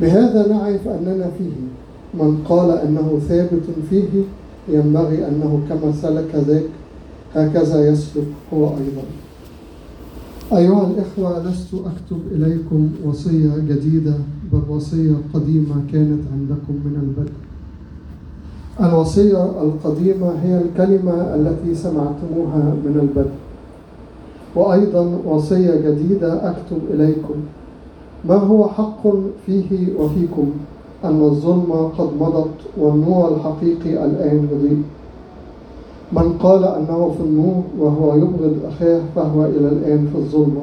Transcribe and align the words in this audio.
بهذا 0.00 0.48
نعرف 0.48 0.88
أننا 0.88 1.30
فيه. 1.38 1.52
من 2.14 2.44
قال 2.48 2.70
أنه 2.70 3.20
ثابت 3.28 3.62
فيه 3.90 4.22
ينبغي 4.68 5.28
أنه 5.28 5.60
كما 5.68 5.92
سلك 6.02 6.34
ذاك 6.34 6.62
هكذا 7.34 7.88
يسلك 7.88 8.26
هو 8.54 8.66
أيضا. 8.66 9.04
أيها 10.52 10.86
الإخوة 10.86 11.50
لست 11.50 11.74
أكتب 11.74 12.20
إليكم 12.32 12.90
وصية 13.04 13.56
جديدة 13.68 14.14
بل 14.52 14.60
وصية 14.68 15.14
قديمة 15.34 15.74
كانت 15.92 16.20
عندكم 16.32 16.72
من 16.84 16.96
البدء. 17.02 17.32
الوصية 18.80 19.44
القديمة 19.44 20.32
هي 20.42 20.58
الكلمة 20.58 21.34
التي 21.34 21.74
سمعتموها 21.74 22.74
من 22.84 22.98
البدء. 23.02 23.34
وأيضا 24.56 25.18
وصية 25.26 25.74
جديدة 25.90 26.50
أكتب 26.50 26.78
إليكم. 26.90 27.34
ما 28.28 28.34
هو 28.34 28.68
حق 28.68 29.02
فيه 29.46 29.98
وفيكم 29.98 30.50
أن 31.04 31.22
الظلمة 31.22 31.88
قد 31.98 32.08
مضت 32.20 32.54
والنور 32.78 33.34
الحقيقي 33.34 34.04
الآن 34.04 34.48
يضيء 34.52 34.82
من 36.12 36.38
قال 36.42 36.64
أنه 36.64 37.14
في 37.18 37.24
النور 37.24 37.62
وهو 37.78 38.14
يبغض 38.16 38.56
أخاه 38.68 39.00
فهو 39.16 39.44
إلى 39.44 39.68
الآن 39.68 40.08
في 40.12 40.18
الظلمة 40.18 40.62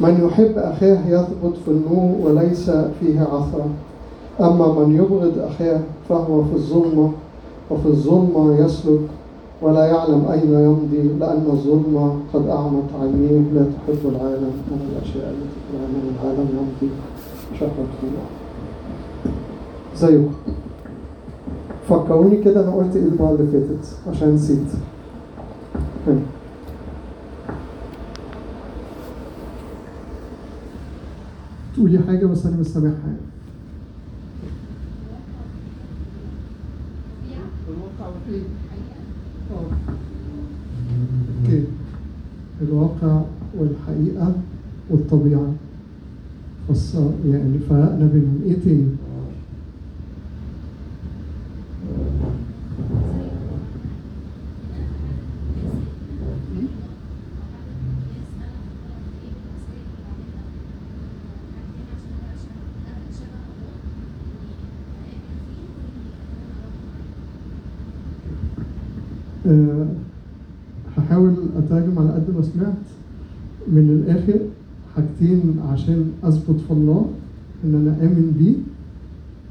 من 0.00 0.26
يحب 0.26 0.58
أخاه 0.58 0.98
يثبت 1.08 1.56
في 1.64 1.68
النور 1.70 2.14
وليس 2.22 2.70
فيه 2.70 3.20
عثرة. 3.20 3.66
أما 4.40 4.66
من 4.72 4.94
يبغض 4.94 5.38
أخاه 5.38 5.80
فهو 6.08 6.44
في 6.44 6.54
الظلمة 6.54 7.10
وفي 7.70 7.86
الظلمة 7.86 8.64
يسلك 8.64 9.00
ولا 9.62 9.86
يعلم 9.86 10.24
أين 10.32 10.52
يمضي 10.52 11.02
لأن 11.20 11.44
الظلمة 11.46 12.20
قد 12.34 12.46
أعمت 12.48 12.84
عينيه 13.00 13.40
لا 13.54 13.64
تحب 13.64 14.08
العالم 14.08 14.50
أنا 14.72 14.84
الأشياء 14.92 15.30
التي 15.30 15.60
في 15.70 15.76
العالم 16.24 16.48
يمضي 16.58 16.92
شهوة 17.60 17.86
الله 18.02 18.26
زيكم 19.96 20.32
فكروني 21.88 22.36
كده 22.44 22.64
أنا 22.64 22.74
قلت 22.74 22.96
إيه 22.96 23.02
المرة 23.02 23.30
اللي 23.40 23.52
فاتت 23.52 23.96
عشان 24.08 24.34
نسيت. 24.34 24.66
تقولي 31.74 31.98
حاجة 31.98 32.26
بس 32.26 32.46
أنا 32.46 32.56
مش 32.56 32.66
سامعها 32.66 32.92
يعني 37.30 37.46
الواقع 37.68 38.12
والإيه؟ 38.26 38.42
أوكي 41.28 41.64
الواقع 42.60 43.22
والحقيقة 43.52 44.48
والطبيعة 44.88 45.54
فص 46.68 46.94
يعني 47.24 47.58
فرقنا 47.58 48.06
بينهم 48.06 48.42
إيه 48.42 48.60
تاني؟ 48.60 48.96
أه 69.46 70.15
هحاول 71.06 71.34
أترجم 71.56 71.98
على 71.98 72.10
قد 72.12 72.24
ما 72.36 72.42
سمعت 72.42 72.74
من 73.68 74.02
الآخر 74.04 74.40
حاجتين 74.96 75.56
عشان 75.72 76.10
أثبت 76.24 76.60
في 76.60 76.70
الله 76.70 77.06
إن 77.64 77.74
أنا 77.74 77.90
آمن 78.06 78.32
بيه 78.38 78.54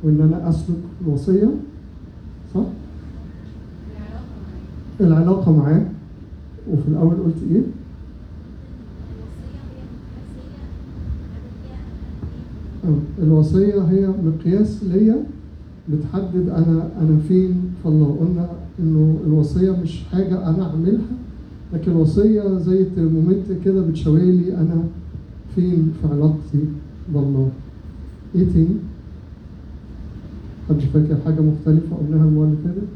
وإن 0.03 0.21
أنا 0.21 0.49
أسلك 0.49 0.77
الوصية 1.07 1.49
صح؟ 2.55 2.63
العلاقة 5.01 5.51
معاه 5.57 5.85
وفي 6.71 6.87
الأول 6.87 7.15
قلت 7.15 7.35
إيه؟ 7.51 7.61
الوصية 13.23 13.81
هي 13.81 14.07
مقياس 14.07 14.83
ليا 14.83 15.23
بتحدد 15.89 16.49
أنا 16.49 16.89
أنا 17.01 17.19
فين 17.27 17.61
في 17.83 17.89
الله 17.89 18.17
قلنا 18.19 18.49
إنه 18.79 19.17
الوصية 19.27 19.71
مش 19.71 20.03
حاجة 20.11 20.49
أنا 20.49 20.63
أعملها 20.69 21.01
لكن 21.73 21.91
الوصيه 21.91 22.57
زي 22.57 22.81
الترمومتر 22.81 23.55
كده 23.65 23.81
بتشاورلي 23.81 24.57
أنا 24.57 24.83
فين 25.55 25.93
في 26.01 26.07
علاقتي 26.13 26.59
بالله. 27.13 27.49
إيه 28.35 28.45
تاني؟ 28.53 28.75
حد 30.69 30.79
فاكر 30.79 31.17
حاجة 31.25 31.41
مختلفة 31.41 31.95
قلناها 31.95 32.25
المرة 32.25 32.45
اللي 32.45 32.57
فاتت. 32.63 32.87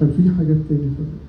كان 0.00 0.10
في 0.16 0.30
حاجات 0.30 0.56
تاني 0.68 0.80
فاتت 0.80 1.20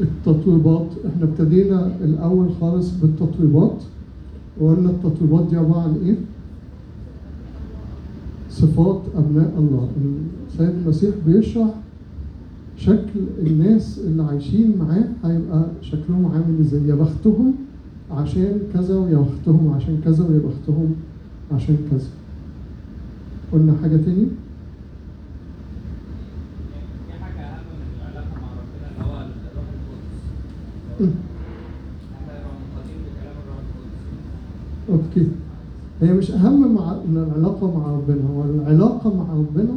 التطويبات. 0.00 0.86
إحنا 1.06 1.24
ابتدينا 1.24 1.86
الأول 2.04 2.48
خالص 2.60 2.90
بالتطويبات. 2.90 3.82
وقلنا 4.60 4.90
التطويبات 4.90 5.48
دي 5.50 5.56
عبارة 5.56 5.80
عن 5.80 5.94
إيه؟ 6.06 6.14
صفات 8.58 9.02
أبناء 9.16 9.52
الله 9.58 9.88
السيد 10.48 10.68
المسيح 10.68 11.14
بيشرح 11.26 11.70
شكل 12.76 13.20
الناس 13.46 13.98
اللي 13.98 14.22
عايشين 14.22 14.74
معاه 14.78 15.04
هيبقى 15.24 15.66
شكلهم 15.82 16.26
عامل 16.26 16.60
إزاي 16.60 16.88
يا 16.88 16.94
بختهم 16.94 17.54
عشان 18.10 18.58
كذا 18.74 18.98
ويا 18.98 19.18
بختهم 19.18 19.72
عشان 19.76 20.00
كذا 20.04 20.24
ويا 20.24 20.38
بختهم 20.38 20.94
عشان 21.52 21.76
كذا 21.90 22.08
قلنا 23.52 23.74
تاني؟ 23.96 24.26
حاجة 27.20 27.40
القدس. 31.00 31.18
أوكي 34.88 35.28
هي 36.00 36.12
مش 36.14 36.30
أهم 36.30 36.74
مع 36.74 36.96
العلاقة 37.12 37.78
مع 37.78 37.86
ربنا. 37.92 38.22
هو 38.36 38.44
العلاقة 38.44 39.14
مع 39.16 39.32
ربنا 39.34 39.74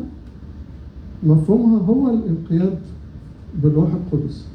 مفهومها 1.24 1.80
هو 1.80 2.10
الانقياد 2.10 2.80
بالروح 3.64 3.90
القدس. 3.94 4.46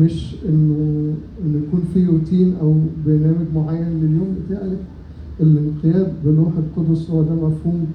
مش 0.00 0.34
إنه 0.48 1.14
انه 1.44 1.58
يكون 1.68 1.82
في 1.94 2.04
روتين 2.06 2.54
أو 2.60 2.74
برنامج 3.06 3.46
معين 3.54 4.00
لليوم. 4.00 4.36
بتاعك 4.46 4.78
الانقياد 5.40 6.12
بالروح 6.24 6.52
القدس 6.56 7.10
هو 7.10 7.22
ده 7.22 7.34
مفهوم 7.34 7.86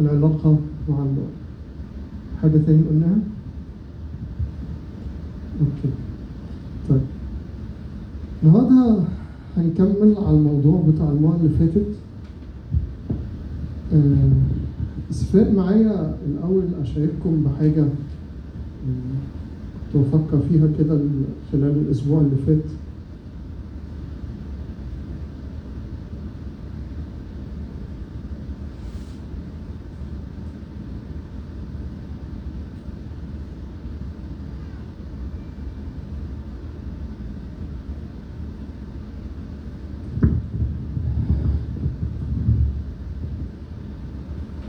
العلاقة 0.00 0.56
مع 0.88 0.98
الله. 0.98 1.26
حاجة 2.42 2.58
تاني 2.66 2.82
قلناها؟ 2.90 3.18
أوكي. 5.60 5.94
طيب. 6.88 7.00
النهارده 8.42 9.02
هنكمل 9.56 10.14
على 10.26 10.36
الموضوع 10.36 10.82
بتاع 10.88 11.08
المرة 11.10 11.36
اللي 11.36 11.58
فاتت. 11.58 11.86
بس 15.10 15.22
فاق 15.24 15.50
معايا 15.52 16.16
الأول 16.26 16.62
أشارككم 16.82 17.44
بحاجة 17.44 17.82
آه، 17.82 17.88
كنت 19.92 20.02
بفكر 20.04 20.40
فيها 20.48 20.68
كده 20.78 20.94
ال- 20.94 21.24
خلال 21.52 21.70
الأسبوع 21.86 22.20
اللي 22.20 22.36
فات 22.46 22.64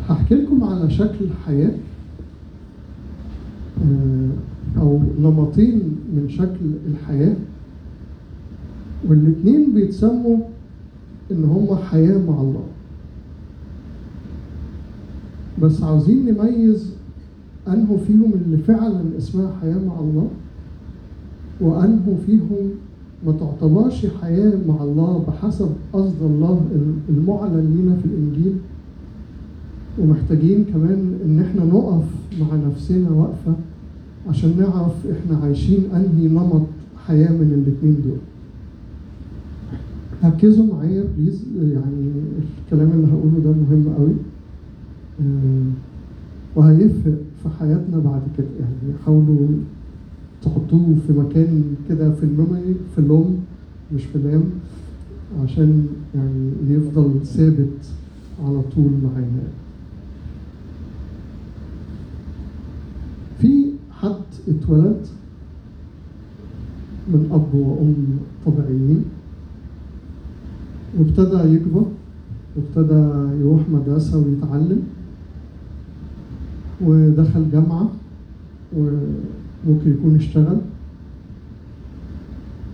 هحكي 0.09 0.35
لكم 0.35 0.63
على 0.63 0.87
شكل 1.01 1.25
حياة 1.45 1.73
آه، 3.81 4.29
أو 4.77 4.99
نمطين 5.19 5.75
من 6.13 6.29
شكل 6.29 6.65
الحياة 6.91 7.35
والاتنين 9.07 9.73
بيتسموا 9.73 10.37
إن 11.31 11.43
هما 11.43 11.75
حياة 11.75 12.17
مع 12.17 12.41
الله. 12.41 12.63
بس 15.61 15.83
عاوزين 15.83 16.25
نميز 16.25 16.91
أنه 17.67 17.99
فيهم 18.07 18.33
اللي 18.33 18.57
فعلا 18.57 19.01
اسمها 19.17 19.51
حياة 19.61 19.79
مع 19.87 19.99
الله 19.99 20.27
وأنه 21.61 22.17
فيهم 22.25 22.69
ما 23.25 23.31
تعتبرش 23.31 24.05
حياة 24.21 24.53
مع 24.67 24.83
الله 24.83 25.25
بحسب 25.27 25.69
قصد 25.93 26.21
الله 26.21 26.61
المعلن 27.09 27.77
لنا 27.79 27.95
في 27.95 28.05
الإنجيل. 28.05 28.53
ومحتاجين 29.99 30.63
كمان 30.73 31.19
إن 31.25 31.39
إحنا 31.39 31.65
نقف 31.65 32.03
مع 32.39 32.55
نفسنا 32.67 33.09
وقفة 33.11 33.55
عشان 34.29 34.53
نعرف 34.59 34.93
إحنا 35.11 35.37
عايشين 35.37 35.79
أنهي 35.95 36.27
نمط 36.27 36.61
حياة 37.07 37.31
من 37.31 37.63
الاتنين 37.67 38.01
دول. 38.03 38.17
ركزوا 40.23 40.65
معايا 40.75 41.03
please 41.17 41.43
يعني 41.57 42.11
الكلام 42.65 42.91
اللي 42.91 43.07
هقوله 43.07 43.39
ده 43.43 43.51
مهم 43.51 43.93
قوي. 43.97 44.13
آه، 45.21 45.71
وهيفرق 46.55 47.17
في 47.43 47.49
حياتنا 47.59 47.97
بعد 47.99 48.21
كده. 48.37 48.47
يعني 48.59 48.97
حاولوا 49.05 49.47
تحطوه 50.43 50.95
في 51.07 51.13
مكان 51.13 51.63
كده 51.89 52.11
في 52.11 52.23
ال 52.23 52.31
memory 52.31 52.75
في 52.95 52.99
اللوم 53.01 53.39
مش 53.95 54.03
في 54.03 54.15
اللام 54.15 54.43
عشان 55.43 55.87
يعني 56.15 56.49
يفضل 56.69 57.25
ثابت 57.25 57.77
على 58.45 58.61
طول 58.75 58.91
معانا 59.03 59.43
في 63.39 63.65
حد 64.01 64.29
اتولد 64.47 65.05
من 67.07 67.29
أب 67.31 67.55
وأم 67.55 67.95
طبيعيين 68.45 69.05
وابتدى 70.97 71.55
يكبر 71.55 71.85
وابتدى 72.55 73.01
يروح 73.41 73.61
مدرسة 73.69 74.17
ويتعلم 74.17 74.83
ودخل 76.81 77.51
جامعة 77.51 77.91
وممكن 78.77 79.91
يكون 79.91 80.15
اشتغل. 80.15 80.57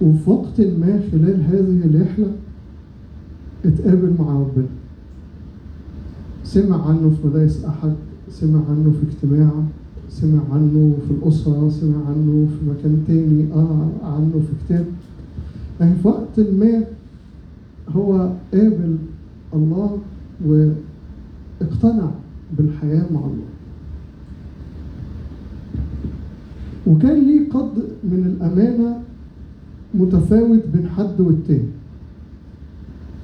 وفي 0.02 0.30
وقت 0.30 0.62
ما 0.62 1.02
خلال 1.12 1.44
هذه 1.44 1.82
الرحلة 1.86 2.32
اتقابل 3.66 4.14
مع 4.20 4.34
ربنا. 4.34 4.68
سمع 6.44 6.88
عنه 6.88 7.10
في 7.10 7.28
مدارس 7.28 7.66
أحد 7.66 7.94
سمع 8.30 8.60
عنه 8.70 8.94
في 9.00 9.08
اجتماع. 9.12 9.52
سمع 10.10 10.40
عنه 10.52 10.94
في 11.08 11.14
الأسرة 11.14 11.70
سمع 11.70 11.96
عنه 12.08 12.48
في 12.48 12.70
مكان 12.70 13.04
تاني 13.08 13.46
قرأ 13.54 13.90
عنه 14.04 14.32
في 14.32 14.66
كتاب. 14.66 14.86
يعني 15.80 15.96
في 15.96 16.08
وقت 16.08 16.40
ما 16.40 16.84
هو 17.90 18.32
قابل 18.54 18.98
الله 19.54 19.98
واقتنع 20.46 22.12
بالحياة 22.58 23.06
مع 23.14 23.20
الله. 23.20 23.48
وكان 26.88 27.26
ليه 27.28 27.50
قدر 27.50 27.84
من 28.04 28.36
الأمانة 28.38 29.02
متفاوت 29.94 30.64
بين 30.74 30.88
حد 30.90 31.22
والتاني. 31.22 31.70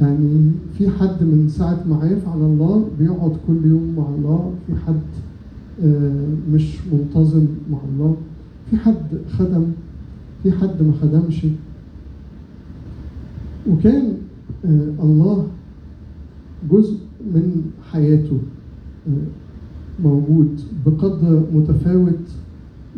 يعني 0.02 0.52
في 0.78 0.90
حد 0.90 1.24
من 1.24 1.50
ساعة 1.50 1.84
ما 1.90 1.96
عرف 1.96 2.28
على 2.28 2.46
الله 2.46 2.90
بيقعد 3.00 3.38
كل 3.48 3.66
يوم 3.66 3.94
مع 3.98 4.04
الله 4.16 4.52
في 4.68 4.74
حد 4.88 4.94
آه، 4.94 5.23
مش 6.52 6.78
منتظم 6.92 7.46
مع 7.72 7.78
الله. 7.94 8.16
في 8.70 8.78
حد 8.78 9.06
خدم؟ 9.38 9.66
في 10.44 10.52
حد 10.52 10.82
ما 10.82 10.94
خدمش؟ 11.02 11.46
وكان 13.70 14.14
آه، 14.66 14.90
الله 15.04 15.48
جزء 16.72 16.98
من 17.34 17.62
حياته 17.92 18.38
آه، 19.08 20.04
موجود 20.04 20.62
بقدر 20.86 21.44
متفاوت 21.54 22.20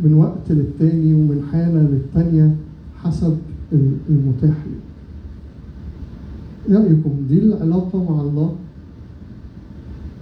من 0.03 0.13
وقت 0.13 0.51
للتاني 0.51 1.13
ومن 1.13 1.47
حالة 1.51 1.81
للتانية 1.81 2.55
حسب 3.03 3.37
المتاح 4.09 4.55
لي. 4.65 4.75
رأيكم 6.75 7.11
دي 7.29 7.39
العلاقة 7.39 8.03
مع 8.11 8.21
الله؟ 8.21 8.55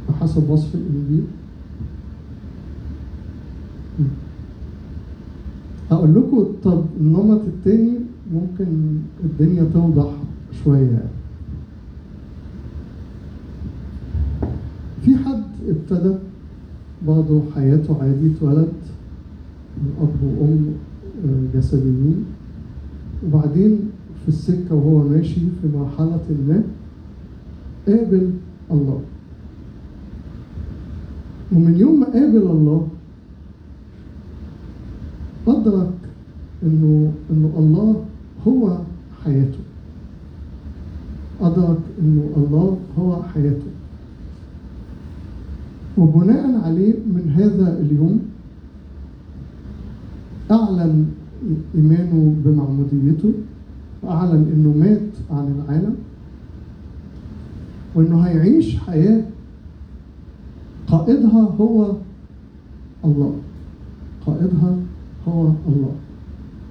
بحسب 0.10 0.50
وصف 0.50 0.76
الإنجيل؟ 0.76 1.24
هقول 5.94 6.16
لكم 6.16 6.48
طب 6.64 6.84
النمط 7.00 7.42
التاني 7.48 7.94
ممكن 8.34 8.66
الدنيا 9.24 9.64
توضح 9.74 10.10
شوية 10.64 10.82
يعني. 10.82 11.10
في 15.06 15.16
حد 15.16 15.44
ابتدى 15.70 16.16
برضه 17.08 17.42
حياته 17.56 17.98
عادي 18.02 18.32
اتولد 18.38 18.74
من 19.78 19.92
أب 20.02 20.24
وأم 20.24 20.66
آه، 21.26 21.58
جسديين 21.58 22.26
وبعدين 23.26 23.80
في 24.24 24.28
السكة 24.28 24.76
وهو 24.76 25.08
ماشي 25.08 25.40
في 25.62 25.78
مرحلة 25.78 26.22
ما 26.48 26.64
قابل 27.88 28.30
الله 28.72 29.00
ومن 31.56 31.78
يوم 31.78 32.00
ما 32.00 32.06
قابل 32.06 32.38
الله 32.38 32.88
أدرك 35.48 35.94
إنه 36.64 37.12
إنه 37.32 37.52
الله 37.58 38.06
هو 38.48 38.78
حياته. 39.24 39.60
أدرك 41.42 41.80
إنه 42.02 42.30
الله 42.38 42.78
هو 43.00 43.24
حياته. 43.24 43.72
وبناء 45.98 46.62
عليه 46.66 46.94
من 46.94 47.34
هذا 47.36 47.80
اليوم 47.80 48.20
أعلن 50.52 51.06
إيمانه 51.76 52.36
بمعموديته 52.46 53.34
وأعلن 54.04 54.52
إنه 54.54 54.74
مات 54.78 55.12
عن 55.32 55.56
العالم 55.56 55.96
وإنه 57.96 58.22
هيعيش 58.22 58.78
حياة 58.78 59.24
قائدها 60.88 61.42
هو 61.60 61.96
الله. 63.06 63.36
الله. 65.68 65.92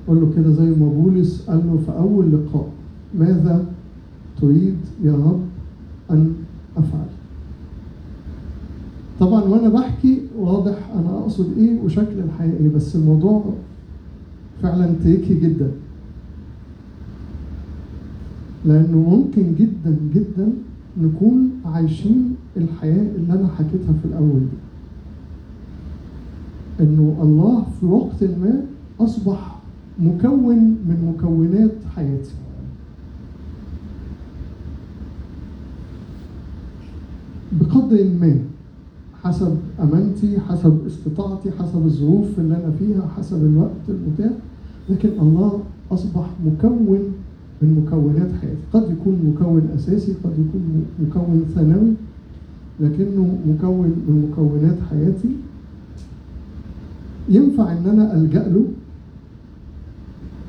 قال 0.09 0.21
له 0.21 0.33
كده 0.37 0.51
زي 0.51 0.71
ما 0.71 0.89
بولس 0.89 1.43
قال 1.51 1.59
له 1.67 1.79
في 1.87 1.99
أول 1.99 2.33
لقاء 2.33 2.69
ماذا 3.19 3.65
تريد 4.41 4.77
يا 5.05 5.13
رب 5.13 5.41
أن 6.11 6.33
أفعل؟ 6.77 7.07
طبعا 9.21 9.43
وأنا 9.43 9.69
بحكي 9.69 10.19
واضح 10.39 10.91
أنا 10.95 11.19
أقصد 11.19 11.59
إيه 11.59 11.81
وشكل 11.85 12.19
الحياة 12.25 12.53
إيه 12.61 12.69
بس 12.69 12.97
الموضوع 12.97 13.45
فعلا 14.63 14.91
تريكي 15.05 15.35
جدا. 15.35 15.71
لأنه 18.65 18.97
ممكن 18.99 19.55
جدا 19.59 19.97
جدا 20.15 20.49
نكون 21.03 21.51
عايشين 21.65 22.35
الحياة 22.57 23.07
اللي 23.17 23.33
أنا 23.33 23.49
حكيتها 23.49 23.93
في 24.03 24.05
الأول 24.05 24.41
دي. 24.41 24.57
إنه 26.85 27.19
الله 27.23 27.67
في 27.81 27.87
وقت 27.87 28.23
ما 28.25 28.63
أصبح 29.05 29.59
مكون 30.01 30.59
من 30.59 31.15
مكونات 31.15 31.75
حياتي. 31.97 32.35
بقدر 37.53 38.05
ما 38.21 38.39
حسب 39.23 39.57
أمانتي 39.83 40.41
حسب 40.41 40.87
استطاعتي 40.87 41.51
حسب 41.51 41.87
الظروف 41.87 42.39
اللي 42.39 42.55
أنا 42.57 42.73
فيها 42.79 43.09
حسب 43.17 43.45
الوقت 43.47 43.85
المتاح 43.89 44.33
لكن 44.91 45.09
الله 45.21 45.61
أصبح 45.91 46.31
مكون 46.47 47.13
من 47.63 47.85
مكونات 47.85 48.31
حياتي. 48.41 48.59
قد 48.73 48.91
يكون 48.91 49.35
مكون 49.35 49.69
أساسي 49.75 50.13
قد 50.25 50.33
يكون 50.33 50.85
مكون 51.01 51.45
ثانوي 51.55 51.93
لكنه 52.81 53.39
مكون 53.47 53.87
من 53.87 54.29
مكونات 54.31 54.79
حياتي. 54.91 55.29
ينفع 57.29 57.73
إن 57.73 57.87
أنا 57.87 58.15
ألجأ 58.15 58.49
له؟ 58.49 58.65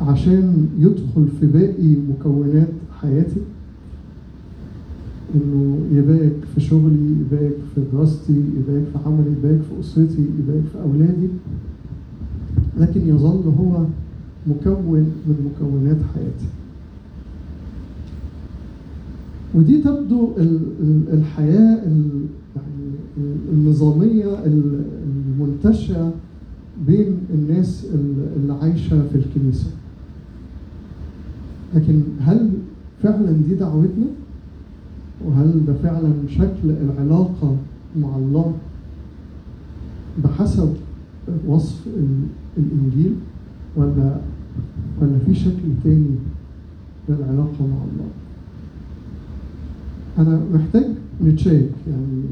عشان 0.02 0.68
يدخل 0.80 1.28
في 1.40 1.46
باقي 1.46 1.96
مكونات 2.10 2.70
حياتي. 3.02 3.42
إنه 5.36 5.80
يبارك 5.92 6.36
في 6.56 6.62
شغلي 6.62 7.16
يبارك 7.22 7.58
في 7.76 7.82
دراستي 7.94 8.34
يبارك 8.34 8.84
في 8.94 8.98
عملي 9.06 9.32
يبارك 9.40 9.62
في 9.62 9.80
أسرتي 9.80 10.26
يبارك 10.40 10.64
في 10.72 10.82
أولادي. 10.82 11.28
لكن 12.80 13.08
يظل 13.08 13.54
هو 13.60 13.86
مكون 14.48 15.12
من 15.28 15.52
مكونات 15.56 15.98
حياتي. 16.14 16.46
ودي 19.56 19.82
تبدو 19.82 20.30
الحياة 21.14 21.78
يعني 21.78 22.10
النظامية 23.54 24.46
المنتشرة 24.46 26.14
بين 26.88 27.18
الناس 27.34 27.88
اللي 28.36 28.54
عايشة 28.54 29.08
في 29.08 29.16
الكنيسة. 29.16 29.68
لكن 31.76 32.02
هل 32.20 32.50
فعلا 33.04 33.32
دي 33.32 33.56
دعوتنا؟ 33.56 34.06
وهل 35.26 35.66
ده 35.68 35.74
فعلا 35.74 36.12
شكل 36.30 36.70
العلاقة 36.70 37.56
مع 38.00 38.16
الله 38.18 38.54
بحسب 40.24 40.74
وصف 41.48 41.88
الإنجيل 42.58 43.16
ولا 43.76 44.16
ولا 45.02 45.18
في 45.26 45.36
شكل 45.36 45.70
تاني 45.84 46.16
للعلاقة 47.10 47.60
مع 47.68 47.78
الله؟ 47.92 48.10
أنا 50.18 50.42
محتاج 50.54 50.86
نتشيك 51.24 51.70
يعني 51.88 52.24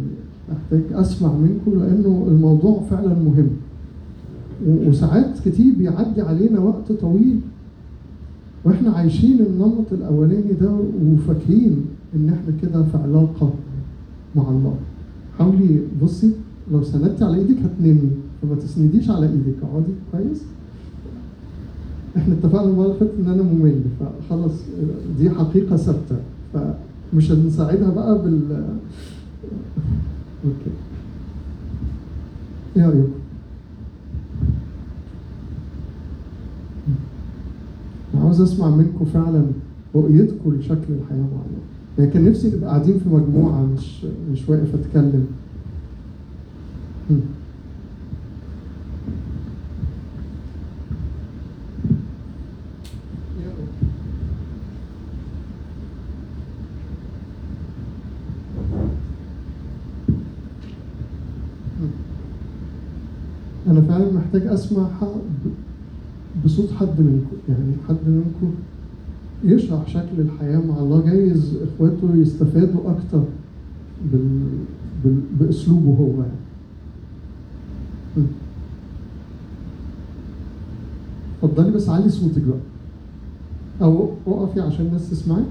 محتاج 0.52 0.82
أسمع 0.94 1.34
منكم 1.34 1.80
لأنه 1.80 2.26
الموضوع 2.28 2.82
فعلا 2.90 3.14
مهم. 3.14 3.48
وساعات 4.68 5.40
كتير 5.46 5.74
بيعدي 5.78 6.22
علينا 6.22 6.60
وقت 6.60 6.92
طويل. 6.92 7.40
وإحنا 8.66 8.92
عايشين 8.92 9.40
النمط 9.40 9.86
الأولاني 9.94 10.54
ده 10.62 10.72
وفاكرين 11.04 11.86
إن 12.16 12.30
إحنا 12.30 12.54
كده 12.62 12.84
في 12.84 12.98
علاقة 12.98 13.54
مع 14.36 14.50
الله. 14.50 14.76
حاولي 15.40 15.82
بصي 16.04 16.32
لو 16.72 16.84
سندتي 16.84 17.24
على 17.24 17.38
إيدك 17.38 17.58
هتنامي 17.60 18.10
فما 18.42 18.56
تسنديش 18.56 19.10
على 19.10 19.26
إيدك. 19.26 19.56
اقعدي 19.64 19.94
كويس. 20.12 20.42
إحنا 22.18 22.34
اتفقنا 22.34 22.70
المرة 22.70 22.94
فاتت 23.00 23.12
إن 23.20 23.32
أنا 23.32 23.44
ممل 23.44 23.82
فخلاص 24.00 24.52
دي 25.20 25.30
حقيقة 25.30 25.76
ثابتة. 25.76 26.16
فمش 26.54 27.32
هنساعدها 27.32 27.90
بقى 27.90 28.22
بال 28.24 28.66
أوكي. 30.46 30.72
إيه 32.78 32.86
رايكم؟ 32.86 33.21
أنا 38.14 38.24
عاوز 38.24 38.42
أسمع 38.42 38.70
منكم 38.70 39.06
فعلا 39.06 39.46
رؤيتكم 39.96 40.54
لشكل 40.54 40.94
الحياة 41.04 41.18
مع 41.20 41.42
الله 41.46 41.62
يعني 42.00 42.12
كان 42.12 42.26
نفسي 42.30 42.48
نبقى 42.48 42.70
قاعدين 42.70 43.00
في 43.00 43.10
مجموعة 43.10 43.62
مش 43.66 44.06
مش 44.32 44.50
واقف 44.50 44.76
أتكلم. 44.76 45.26
أنا 63.68 63.82
فعلا 63.82 64.12
محتاج 64.14 64.48
ب- 65.46 65.71
بصوت 66.46 66.72
حد 66.80 67.00
منكم 67.02 67.38
يعني 67.50 67.74
حد 67.90 68.08
منكم 68.08 68.54
يشرح 69.44 69.88
شكل 69.88 70.20
الحياة 70.20 70.58
مع 70.60 70.78
الله. 70.80 71.06
جايز 71.06 71.56
إخواته 71.56 72.16
يستفادوا 72.16 72.92
أكتر 72.92 73.24
بال... 74.12 74.40
بال... 75.04 75.20
بأسلوبه 75.40 75.90
هو 76.00 76.22
يعني. 76.22 76.42
اتفضلي 81.44 81.72
بس 81.72 81.90
علي 81.90 82.10
صوتك 82.10 82.42
بقى. 82.42 82.58
أو 83.82 84.10
وقفي 84.26 84.62
عشان 84.62 84.86
الناس 84.86 85.10
تسمعك 85.10 85.46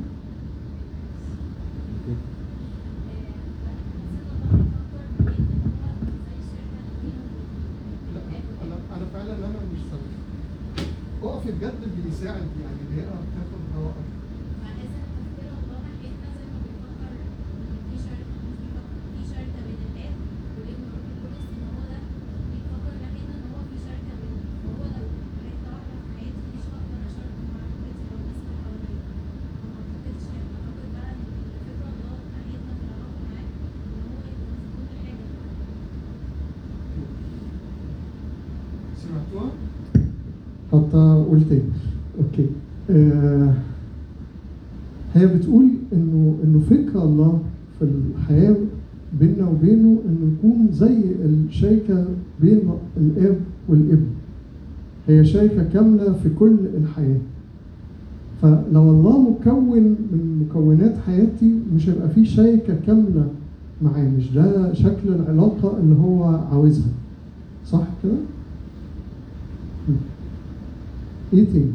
لا 8.14 8.20
أنا 8.64 8.74
أنا 8.96 9.06
فعلا 9.12 9.36
أنا 9.36 9.58
مش 9.72 9.80
سامع 9.90 11.32
اقفي 11.32 11.52
بجد 12.20 12.26
بيساعد 12.26 12.42
يعني 12.62 12.76
اللي 12.90 13.02
هي 13.02 13.06
بتاخد 13.06 13.60
هواء 13.76 13.94
سمعتوها؟ 38.96 39.50
حتى 40.72 41.24
قول 41.28 41.40
تاني 41.48 41.62
أوكي 42.18 42.46
آه 42.90 43.54
هي 45.14 45.26
بتقول 45.26 45.66
انه 45.92 46.34
انه 46.44 46.60
فكر 46.70 47.02
الله 47.04 47.40
في 47.78 47.84
الحياة 47.84 48.56
بيننا 49.20 49.48
وبينه 49.48 49.98
انه 50.08 50.32
يكون 50.38 50.68
زي 50.72 50.96
الشركة 51.24 52.06
بين 52.42 52.60
الاب 52.96 53.36
والابن 53.68 54.06
هي 55.20 55.24
شركه 55.26 55.64
كاملة 55.72 56.12
في 56.12 56.28
كل 56.38 56.56
الحياة 56.74 57.18
فلو 58.42 58.90
الله 58.90 59.30
مكون 59.30 59.64
من 60.12 60.46
مكونات 60.50 60.94
حياتي 61.06 61.54
مش 61.74 61.88
هيبقى 61.88 62.08
فيه 62.08 62.24
شركة 62.24 62.74
كاملة 62.86 63.28
معاه 63.82 64.08
مش 64.18 64.30
ده 64.32 64.72
شكل 64.72 65.08
العلاقة 65.08 65.78
اللي 65.78 65.94
هو 66.00 66.24
عاوزها 66.52 66.88
صح 67.66 67.82
كده؟ 68.02 68.12
إيه 71.32 71.44
تاني؟ 71.44 71.72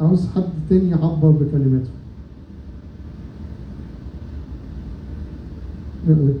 عاوز 0.00 0.26
حد 0.34 0.42
تاني 0.70 0.90
يعبر 0.90 1.30
بكلماته 1.30 1.90
يلا. 6.08 6.34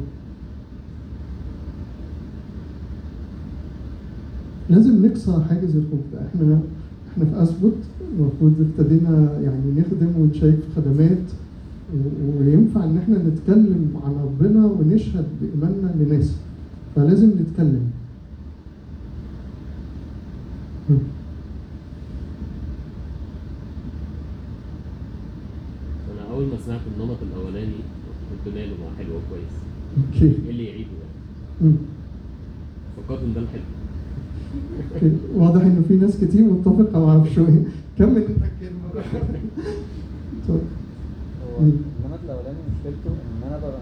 لازم 4.70 5.06
نكسر 5.06 5.44
حاجز 5.44 5.76
الخوف 5.76 6.00
ده. 6.12 6.20
إحنا 6.26 6.60
إحنا 7.12 7.24
في 7.24 7.42
اثبت 7.42 7.76
المفروض 8.18 8.54
ابتدينا 8.60 9.40
يعني 9.40 9.80
نخدم 9.80 10.20
ونشارك 10.20 10.54
في 10.54 10.80
خدمات 10.80 11.18
وينفع 12.38 12.84
إن 12.84 12.98
إحنا 12.98 13.18
نتكلم 13.18 14.00
عن 14.04 14.14
ربنا 14.24 14.66
ونشهد 14.66 15.26
بإيماننا 15.40 15.94
لناس. 16.00 16.36
فلازم 16.96 17.30
نتكلم. 17.30 17.90
أنا 26.12 26.22
أول 26.32 26.44
ما 26.44 26.56
سمعت 26.66 26.80
النمط 26.96 27.16
الأولاني 27.22 27.72
قلت 28.46 28.54
ماله 28.54 28.70
ما 28.70 28.96
حلو 28.98 29.12
كويس 29.30 29.56
أوكي. 29.96 30.44
إيه 30.44 30.50
اللي 30.50 30.64
يعيده 30.64 30.88
يعني. 31.62 31.74
فكرت 32.96 33.22
إن 33.22 33.34
ده 33.34 33.40
الحلو. 33.40 33.60
واضح 35.34 35.60
إنه 35.62 35.82
في 35.88 35.94
ناس 35.96 36.16
كتير 36.16 36.42
متفقة 36.44 37.06
مع 37.06 37.24
شوية 37.34 37.62
كمل. 37.98 38.16
انت 38.16 38.28
الكلمة. 38.44 38.88
النمط 41.60 42.20
الأولاني 42.24 42.58
مشكلته 42.72 43.10
إن 43.10 43.42
أنا 43.48 43.56
ببقى 43.58 43.80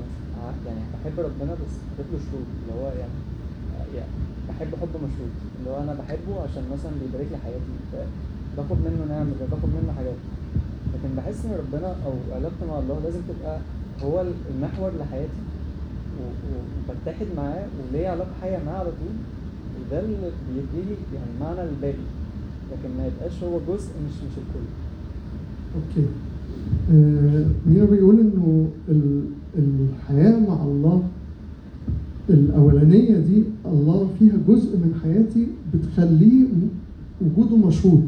يعني 0.66 0.81
بحب 0.95 1.16
ربنا 1.19 1.52
بس 1.54 1.73
حاطط 1.88 2.09
له 2.12 2.19
شروط 2.31 2.49
اللي 2.61 2.73
هو 2.81 2.87
يعني 3.00 3.16
يعني 3.97 4.11
بحب 4.49 4.69
حب 4.81 4.93
مشروط. 5.07 5.35
اللي 5.59 5.71
هو 5.71 5.83
أنا 5.83 5.93
بحبه 6.00 6.35
عشان 6.43 6.62
مثلا 6.73 6.93
بيبارك 7.00 7.28
لي 7.33 7.38
حياتي. 7.45 7.71
باخد 8.57 8.76
منه 8.87 9.02
نعم 9.14 9.26
باخد 9.50 9.69
منه 9.76 9.93
حاجات. 9.99 10.19
لكن 10.95 11.11
بحس 11.16 11.38
إن 11.45 11.52
ربنا 11.62 11.88
أو 12.07 12.12
علاقتي 12.37 12.64
مع 12.71 12.78
الله 12.78 12.97
لازم 13.04 13.21
تبقى 13.31 13.59
هو 14.04 14.21
ال- 14.21 14.40
المحور 14.54 14.90
لحياتي. 15.00 15.40
وبتحد 16.88 17.26
معاه 17.37 17.66
وليا 17.81 18.11
علاقة 18.11 18.31
حية 18.43 18.59
معاه 18.66 18.78
على 18.78 18.90
طول. 19.00 19.14
وده 19.95 20.05
اللي 20.07 20.31
بيديلي 20.55 20.97
يعني 21.15 21.31
معنى 21.41 21.69
الباقي 21.71 22.05
لكن 22.73 22.97
ما 22.99 23.07
يبقاش 23.07 23.43
هو 23.45 23.59
جزء 23.69 23.89
مش 24.07 24.15
مش 24.15 24.37
الكل. 24.39 24.67
أوكي. 25.77 26.09
آه، 26.93 27.47
بيقول 27.85 28.21
إنه 28.21 28.69
ال- 28.89 29.25
الحياة 29.59 30.39
مع 30.49 30.65
الله 30.65 31.03
الأولانية 32.31 33.19
دي 33.19 33.43
الله 33.67 34.09
فيها 34.19 34.35
جزء 34.49 34.77
من 34.77 34.95
حياتي 35.03 35.47
بتخليه 35.75 36.45
وجوده 37.21 37.57
مشروط 37.57 38.03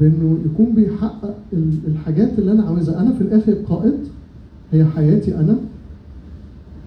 بإنه 0.00 0.38
يكون 0.46 0.74
بيحقق 0.74 1.34
ال- 1.52 1.78
الحاجات 1.88 2.38
اللي 2.38 2.52
أنا 2.52 2.62
عاوزها. 2.62 3.00
أنا 3.02 3.12
في 3.12 3.20
الآخر 3.20 3.52
قائد 3.52 3.98
هي 4.72 4.84
حياتي 4.84 5.36
أنا. 5.36 5.56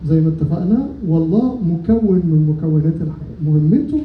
زي 0.06 0.22
ما 0.22 0.27
اتفقنا 0.27 0.88
والله 1.08 1.56
مكون 1.62 2.15
من 2.15 2.56
مكونات 2.58 2.94
الحياة. 2.96 3.39
مهمته 3.46 4.01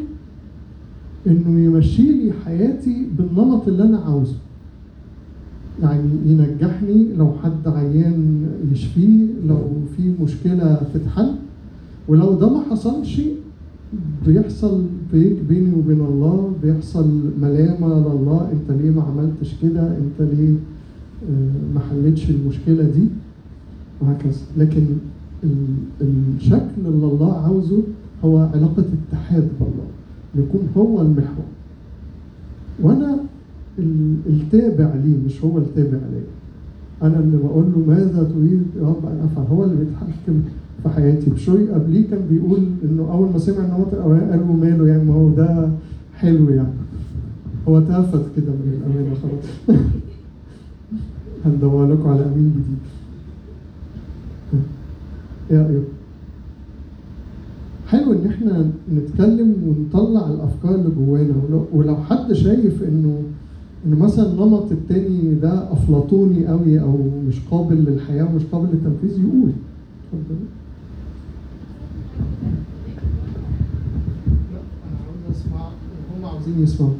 إنه 1.26 1.60
يمشي 1.64 2.02
لي 2.12 2.32
حياتي 2.44 3.06
بالنمط 3.18 3.68
اللي 3.68 3.82
أنا 3.82 3.98
عاوزه. 3.98 4.36
يعني 5.82 6.10
ينجحني 6.26 7.06
لو 7.18 7.32
حد 7.42 7.68
عيان 7.68 8.46
يشفيه 8.72 9.26
لو 9.46 9.58
في 9.96 10.12
مشكلة 10.22 10.80
تتحل. 10.94 11.30
ولو 12.08 12.32
ده 12.32 12.48
ما 12.50 12.62
حصلش 12.70 13.20
بيحصل 14.26 14.82
بريك 15.12 15.36
بيني 15.48 15.74
وبين 15.74 16.00
الله 16.00 16.52
بيحصل 16.62 17.10
ملامة 17.40 17.88
لله 17.88 18.48
أنت 18.52 18.80
ليه 18.82 18.90
ما 18.90 19.02
عملتش 19.02 19.54
كده؟ 19.62 19.82
أنت 19.96 20.30
ليه 20.32 20.54
آه، 21.30 21.74
ما 21.74 21.80
حلتش 21.90 22.30
المشكلة 22.30 22.82
دي؟ 22.84 23.04
وهكذا. 24.00 24.40
لكن 24.56 24.84
الشكل 26.00 26.80
اللي 26.86 27.06
الله 27.06 27.32
عاوزه 27.44 27.82
هو 28.24 28.38
علاقة 28.38 28.84
اتحاد 29.12 29.48
بالله 29.60 30.46
يكون 30.46 30.68
هو 30.76 31.00
المحور. 31.00 31.44
وأنا 32.82 33.16
ال- 33.78 34.16
التابع 34.26 34.94
ليه 35.04 35.16
مش 35.26 35.44
هو 35.44 35.58
التابع 35.58 35.98
ليا. 36.12 36.24
أنا 37.02 37.18
اللي 37.20 37.36
بقول 37.36 37.64
له 37.64 37.84
ماذا 37.94 38.22
تريد 38.34 38.62
يا 38.80 38.86
رب 38.86 39.06
أن 39.06 39.28
أفعل؟ 39.32 39.46
هو 39.46 39.64
اللي 39.64 39.76
بيتحكم 39.76 40.42
في 40.82 40.88
حياتي. 40.88 41.30
بشوي 41.30 41.68
قبليه 41.68 42.08
كان 42.10 42.20
بيقول 42.30 42.60
إنه 42.84 43.08
أول 43.12 43.28
ما 43.32 43.38
سمع 43.38 43.64
النمط 43.64 43.94
الاولاني 43.94 44.30
قال 44.30 44.40
له 44.40 44.52
ماله 44.52 44.88
يعني 44.88 45.04
ما 45.04 45.14
هو 45.14 45.28
ده 45.30 45.68
حلو 46.16 46.50
يعني. 46.50 46.68
هو 47.68 47.78
اتهفت 47.78 48.22
كده 48.36 48.52
من 48.52 48.80
الأمانة 48.82 49.14
خلاص. 49.14 49.78
هندور 51.44 51.92
لكم 51.92 52.08
على 52.08 52.20
أمين 52.24 52.50
جديد. 52.50 52.78
إيه 55.50 55.58
رايكم؟ 55.58 55.84
حلو 57.88 58.12
إن 58.12 58.26
إحنا 58.26 58.70
نتكلم 58.94 59.54
ونطلع 59.66 60.28
الأفكار 60.30 60.74
اللي 60.74 60.90
جوانا. 60.90 61.34
ولو, 61.72 61.96
حد 61.96 62.32
شايف 62.32 62.82
انه 62.82 63.22
ان 63.86 63.98
مثلا 63.98 64.32
النمط 64.32 64.72
التاني 64.72 65.34
ده 65.34 65.72
أفلاطوني 65.72 66.46
قوي 66.46 66.80
أو 66.80 66.98
مش 67.28 67.34
قابل 67.50 67.76
للحياة 67.76 68.24
ومش 68.24 68.42
قابل 68.52 68.68
للتنفيذ 68.72 69.24
يقول. 69.24 69.50
اتفضل. 70.12 70.36
لا 74.52 74.58
أنا 74.58 74.98
عاوز 75.06 75.36
أسمع 75.36 75.68
هم 76.18 76.24
عاوزين 76.24 76.62
يسمعوا. 76.62 76.92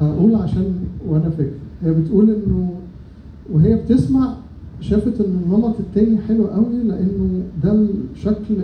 هقول 0.00 0.34
عشان 0.34 0.64
وأنا 1.08 1.30
فاكر 1.30 1.50
هي 1.82 1.92
بتقول 1.92 2.30
انه 2.30 2.70
وهي 3.52 3.74
بتسمع 3.76 4.34
شافت 4.80 5.20
إن 5.20 5.40
النمط 5.44 5.74
التاني 5.80 6.18
حلو 6.18 6.44
قوي 6.44 6.82
لإنه 6.88 7.42
ده 7.64 7.86
شكل 8.14 8.54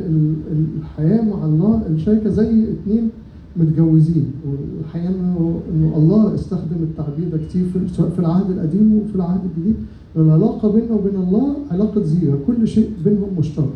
الحياة 0.78 1.22
مع 1.22 1.44
الله 1.44 1.82
الشركة 1.90 2.30
زي 2.30 2.64
اتنين 2.72 3.08
متجوزين. 3.56 4.30
والحقيقة 4.46 5.08
انه 5.10 5.92
الله 5.96 6.34
استخدم 6.34 6.76
التعبير 6.82 7.28
ده 7.32 7.38
كتير 7.38 7.64
في 7.72 7.94
سواء 7.94 8.10
في 8.10 8.18
العهد 8.18 8.50
القديم 8.50 8.94
وفي 8.94 9.14
العهد 9.16 9.40
الجديد. 9.56 9.76
العلاقة 10.16 10.72
بيننا 10.72 10.92
وبين 10.92 11.16
الله 11.16 11.56
علاقة 11.70 12.02
زيغه 12.02 12.38
كل 12.46 12.68
شيء 12.68 12.90
بينهم 13.04 13.28
مشترك. 13.38 13.74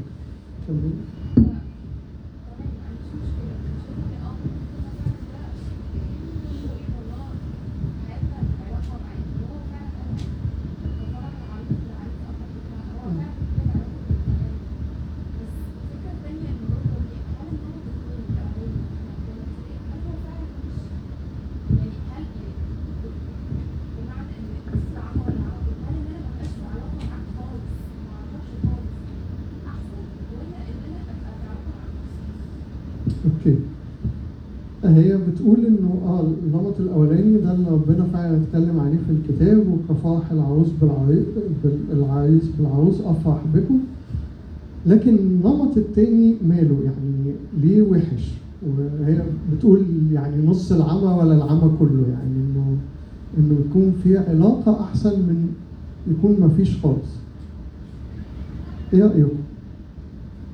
هي 34.90 35.16
بتقول 35.16 35.66
إنه 35.66 35.98
آه 36.06 36.26
النمط 36.46 36.80
الأولاني 36.80 37.38
ده 37.38 37.52
اللي 37.54 37.68
ربنا 37.70 38.04
فعلا 38.12 38.36
اتكلم 38.42 38.80
عليه 38.80 38.96
في 39.06 39.12
الكتاب 39.12 39.64
وكفاح 39.72 40.30
العروس 40.32 40.66
بالعريس 40.80 41.24
العريس 41.92 42.42
بالعروس 42.58 43.00
افرح 43.00 43.42
بكم 43.54 43.78
لكن 44.86 45.14
النمط 45.16 45.76
التاني 45.76 46.34
ماله؟ 46.48 46.76
يعني 46.84 47.34
ليه 47.62 47.82
وحش؟ 47.82 48.30
وهي 48.66 49.22
بتقول 49.52 49.82
يعني 50.12 50.46
نص 50.46 50.72
العمى 50.72 51.06
ولا 51.22 51.34
العمى 51.34 51.70
كله؟ 51.78 52.04
يعني 52.12 52.34
إنه 52.34 52.76
إنه 53.38 53.56
يكون 53.70 53.92
في 54.02 54.18
علاقة 54.18 54.80
أحسن 54.80 55.10
من 55.20 55.48
يكون 56.10 56.36
ما 56.40 56.48
فيش 56.48 56.78
خالص. 56.82 57.14
إيه 58.94 59.02
رأيكم؟ 59.04 59.38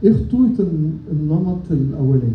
إيه 0.04 0.12
خطوره 0.12 0.50
النمط 1.12 1.58
الأولاني؟ 1.70 2.32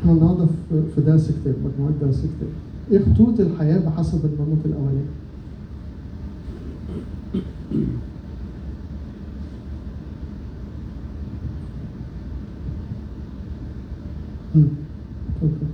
إحنا 0.00 0.12
النهارده 0.12 0.46
في 0.94 1.00
درس 1.00 1.30
كتاب 1.30 1.54
مجموعة 1.64 1.92
درس 2.00 2.20
كتاب 2.20 2.48
إيه 2.92 2.98
خطوط 3.14 3.40
الحياة 3.40 3.78
بحسب 3.78 4.24
النمط 4.24 4.64
الاولاني. 4.64 5.04
اتفضل. 15.42 15.69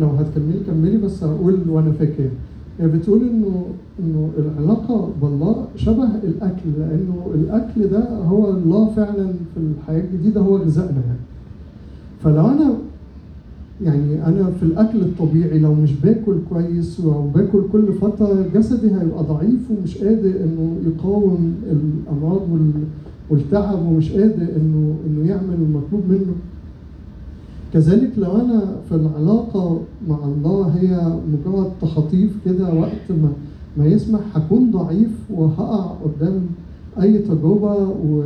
لو 0.00 0.06
هتكملي 0.08 0.60
كملي 0.66 0.96
بس 0.96 1.24
هقول 1.24 1.58
وأنا 1.68 1.92
فاكر. 1.92 2.28
هي 2.80 2.88
بتقول 2.88 3.20
إنه 3.22 3.64
إنه 4.00 4.28
العلاقة 4.38 5.08
بالله 5.22 5.64
شبه 5.76 6.04
الأكل 6.24 6.68
لأنه 6.78 7.26
الأكل 7.34 7.88
ده 7.88 8.08
هو 8.24 8.50
الله 8.50 8.88
فعلا 8.96 9.26
في 9.26 9.60
الحياة 9.60 10.04
الجديدة 10.14 10.40
هو 10.40 10.56
غذائنا 10.56 10.90
يعني. 11.06 11.18
فلو 12.24 12.46
أنا 12.46 12.74
يعني 13.82 14.26
أنا 14.26 14.50
في 14.50 14.62
الأكل 14.62 15.00
الطبيعي 15.00 15.58
لو 15.58 15.74
مش 15.74 15.92
باكل 15.92 16.36
كويس 16.50 17.00
أو 17.00 17.28
باكل 17.34 17.62
كل 17.72 17.92
فترة 17.92 18.46
جسدي 18.54 18.86
هيبقى 18.90 19.24
ضعيف 19.24 19.70
ومش 19.70 19.98
قادر 19.98 20.30
إنه 20.44 20.76
يقاوم 20.86 21.54
الأمراض 21.72 22.42
وال- 22.52 22.84
والتعب 23.30 23.86
ومش 23.86 24.12
قادر 24.12 24.42
إنه 24.56 24.94
إنه 25.06 25.28
يعمل 25.28 25.54
المطلوب 25.54 26.02
منه. 26.08 26.34
كذلك 27.72 28.10
لو 28.18 28.36
أنا 28.36 28.76
في 28.88 28.94
العلاقة 28.94 29.80
مع 30.08 30.18
الله 30.24 30.66
هي 30.80 31.12
مجرد 31.32 31.70
تخاطيف 31.82 32.30
كده 32.44 32.74
وقت 32.74 33.10
ما 33.10 33.32
ما 33.76 33.86
يسمح 33.86 34.20
هكون 34.34 34.70
ضعيف 34.70 35.10
وهقع 35.30 35.84
قدام 36.04 36.40
أي 37.02 37.18
تجربة 37.18 37.74
و- 37.88 38.22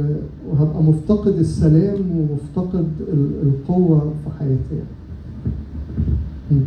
وهبقى 0.51 0.83
مفتقد 0.83 1.39
السلام 1.39 1.99
ومفتقد 2.17 2.89
ال- 3.13 3.31
القوة 3.43 3.99
في 4.01 4.39
حياتي 4.39 4.75
يعني. 6.51 6.63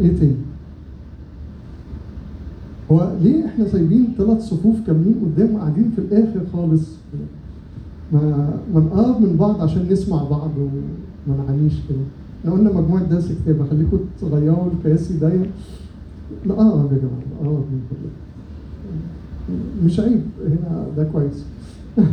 إيه 0.00 0.16
تاني؟ 0.18 0.34
هو 2.92 3.12
ليه 3.22 3.46
إحنا 3.46 3.68
سايبين 3.68 4.08
ثلاث 4.18 4.42
صفوف 4.42 4.76
كاملين 4.86 5.14
قدام 5.24 5.54
وقاعدين 5.54 5.90
في 5.96 5.98
الآخر 6.02 6.40
خالص 6.52 6.82
ما 8.12 8.50
ما 8.74 8.80
نقرب 8.80 9.20
من 9.22 9.36
بعض 9.36 9.60
عشان 9.60 9.86
نسمع 9.90 10.24
بعض 10.24 10.50
وما 11.30 11.44
نعانيش 11.44 11.72
كده. 11.88 11.98
إحنا 12.40 12.52
قلنا 12.52 12.72
مجموعة 12.80 13.02
درس 13.04 13.32
كتابه 13.32 13.64
خليكم 13.70 13.98
تغيروا 14.20 14.70
الكراسي 14.72 15.14
دايما 15.18 15.46
لا 16.46 16.60
آه 16.60 16.88
يا 16.92 16.98
جماعة 16.98 17.54
آه 17.54 17.62
فضلك 17.90 18.12
مش 19.84 20.00
عيب 20.00 20.20
هنا 20.46 20.86
ده 20.96 21.04
كويس. 21.04 21.44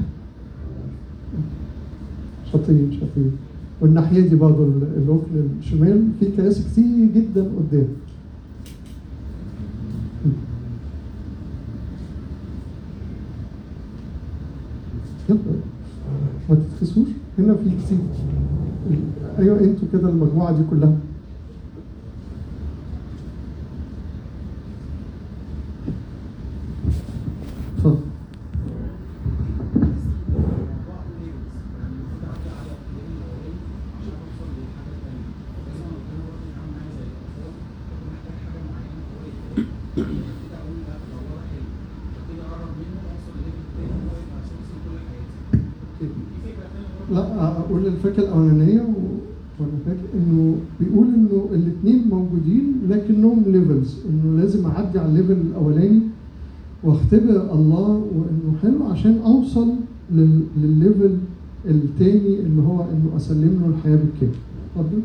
شاطرين 2.52 2.92
شاطرين. 2.92 3.32
والناحية 3.82 4.30
دي 4.30 4.36
برضه 4.36 4.64
ال- 4.64 4.84
الركن 4.98 5.48
الشمال 5.60 6.08
في 6.20 6.26
كراسي 6.32 6.64
كتير 6.72 7.06
جدا 7.16 7.42
قدام. 7.44 7.88
يلا. 15.30 15.40
ما 16.50 16.56
تتخسوش 16.56 17.08
هنا 17.40 17.54
في 17.54 17.70
كتير. 17.86 17.98
أيوه 19.40 19.60
أنتوا 19.60 19.88
كده 19.94 20.10
المجموعة 20.10 20.52
دي 20.52 20.64
كلها. 20.70 20.94
اتفضل. 27.78 27.98
لا 47.14 47.48
أقول 47.60 47.86
الفكرة 47.88 48.24
الأولانية 48.24 48.82
وأنا 49.60 49.72
فاكر 49.86 50.00
إنه 50.18 50.56
بيقول 50.80 51.08
إنه 51.08 51.46
الاثنين 51.54 52.08
موجودين 52.10 52.74
لكنهم 52.90 53.44
levels 53.48 53.98
إنه 54.10 54.40
لازم 54.42 54.66
أعدي 54.66 55.00
على 55.00 55.10
ال 55.10 55.14
level 55.14 55.32
الأولاني 55.32 56.00
وأختبر 56.84 57.54
الله 57.54 57.90
وإنه 57.90 58.58
حلو 58.62 58.84
عشان 58.84 59.18
أوصل 59.26 59.68
لل- 60.14 60.42
لل 60.62 60.78
level 60.78 61.18
التاني 61.66 62.40
اللي 62.40 62.62
هو 62.62 62.82
إنه 62.82 63.16
أسلم 63.18 63.60
له 63.62 63.68
الحياة 63.78 63.96
بالكامل. 63.96 64.36
اتفضل. 64.76 65.00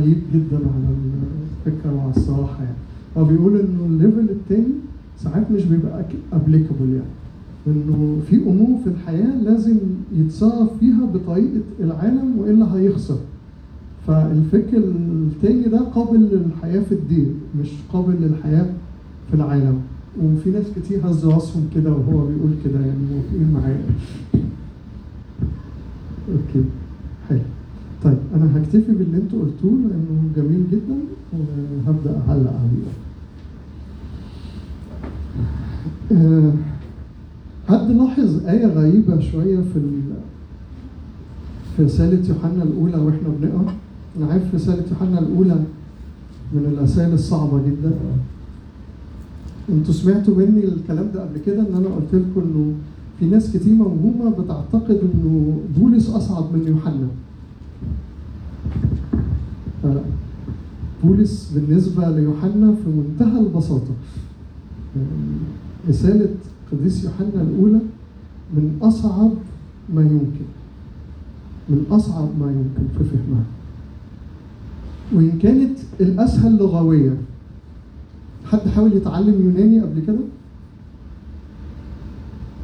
احييك 0.00 0.18
جدا 0.34 0.56
على 0.56 0.94
الفكرة 1.66 1.94
وعلى 1.96 2.10
الصراحة 2.16 2.62
يعني. 2.64 2.76
هو 3.18 3.24
بيقول 3.24 3.60
إنه 3.60 3.86
ال 3.86 3.93
level 3.93 4.30
التاني 4.30 4.72
ساعات 5.18 5.50
مش 5.50 5.64
بيبقى 5.64 6.04
applicable 6.32 6.88
يعني. 6.92 7.10
إنه 7.66 8.18
في 8.30 8.36
أمور 8.36 8.78
في 8.84 8.90
الحياة 8.90 9.42
لازم 9.42 9.76
يتصرف 10.16 10.78
فيها 10.80 11.04
بطريقة 11.14 11.60
العالم 11.80 12.38
وإلا 12.38 12.76
هيخسر. 12.76 13.18
فالفكر 14.06 14.76
التاني 14.78 15.62
ده 15.68 15.78
قابل 15.80 16.18
للحياة 16.20 16.80
في 16.80 16.92
الدين 16.92 17.34
مش 17.60 17.68
قابل 17.92 18.12
للحياة 18.20 18.66
في 19.30 19.34
العالم. 19.36 19.78
وفي 20.22 20.50
ناس 20.50 20.64
كتير 20.76 21.00
هز 21.10 21.26
راسهم 21.26 21.68
كده 21.74 21.90
وهو 21.90 22.26
بيقول 22.26 22.50
كده 22.64 22.80
يعني 22.80 22.98
موافقين 23.12 23.52
معايا. 23.54 23.80
أوكي 26.32 26.64
حلو. 27.28 27.38
طيب 28.04 28.18
أنا 28.34 28.56
هكتفي 28.56 28.92
باللي 28.92 29.16
أنتوا 29.16 29.40
قلتوه 29.40 29.72
لأنه 29.72 30.22
جميل 30.36 30.64
جدا 30.72 30.96
وهبدأ 31.32 32.22
أعلق 32.28 32.52
عليه. 32.60 32.90
آه، 36.12 36.52
حد 37.68 37.90
لاحظ 37.90 38.46
آية 38.46 38.66
غريبة 38.66 39.20
شوية 39.20 39.56
في. 39.56 39.80
في 41.76 41.82
رسالة 41.82 42.28
يوحنا 42.28 42.62
الأولى 42.62 42.96
وإحنا 42.96 43.28
بنقرأ؟ 43.40 43.74
أنا 44.18 44.26
عارف 44.26 44.54
رسالة 44.54 44.84
يوحنا 44.90 45.18
الأولى 45.18 45.56
من 46.52 46.74
الرسائل 46.78 47.12
الصعبة 47.12 47.62
جدا. 47.66 47.92
أنتوا 49.68 49.94
سمعتوا 49.94 50.34
مني 50.36 50.64
الكلام 50.64 51.06
ده 51.14 51.22
قبل 51.22 51.38
كده 51.46 51.60
إن 51.60 51.74
أنا 51.74 51.88
قلت 51.88 52.14
لكم 52.14 52.40
إنه 52.40 52.72
في 53.18 53.26
ناس 53.26 53.56
كتير 53.56 53.74
موهومة 53.74 54.30
بتعتقد 54.30 55.00
إنه 55.14 55.58
بولس 55.78 56.10
أصعب 56.10 56.52
من 56.52 56.66
يوحنا. 56.66 57.08
بولس 61.04 61.52
بالنسبة 61.54 62.08
ليوحنا 62.10 62.74
في 62.84 62.90
منتهى 62.90 63.40
البساطة. 63.40 63.94
يعني 64.96 65.38
رسالة 65.88 66.34
قديس 66.72 67.04
يوحنا 67.04 67.42
الأولى 67.42 67.80
من 68.54 68.78
أصعب 68.82 69.32
ما 69.94 70.02
يمكن 70.02 70.46
من 71.68 71.84
أصعب 71.90 72.28
ما 72.40 72.46
يمكن 72.46 72.98
في 72.98 73.04
فهمها. 73.04 73.44
وإن 75.12 75.38
كانت 75.38 75.78
الأسهل 76.00 76.56
لغويا 76.56 77.16
حد 78.44 78.68
حاول 78.68 78.92
يتعلم 78.92 79.42
يوناني 79.44 79.80
قبل 79.80 80.00
كده؟ 80.06 80.18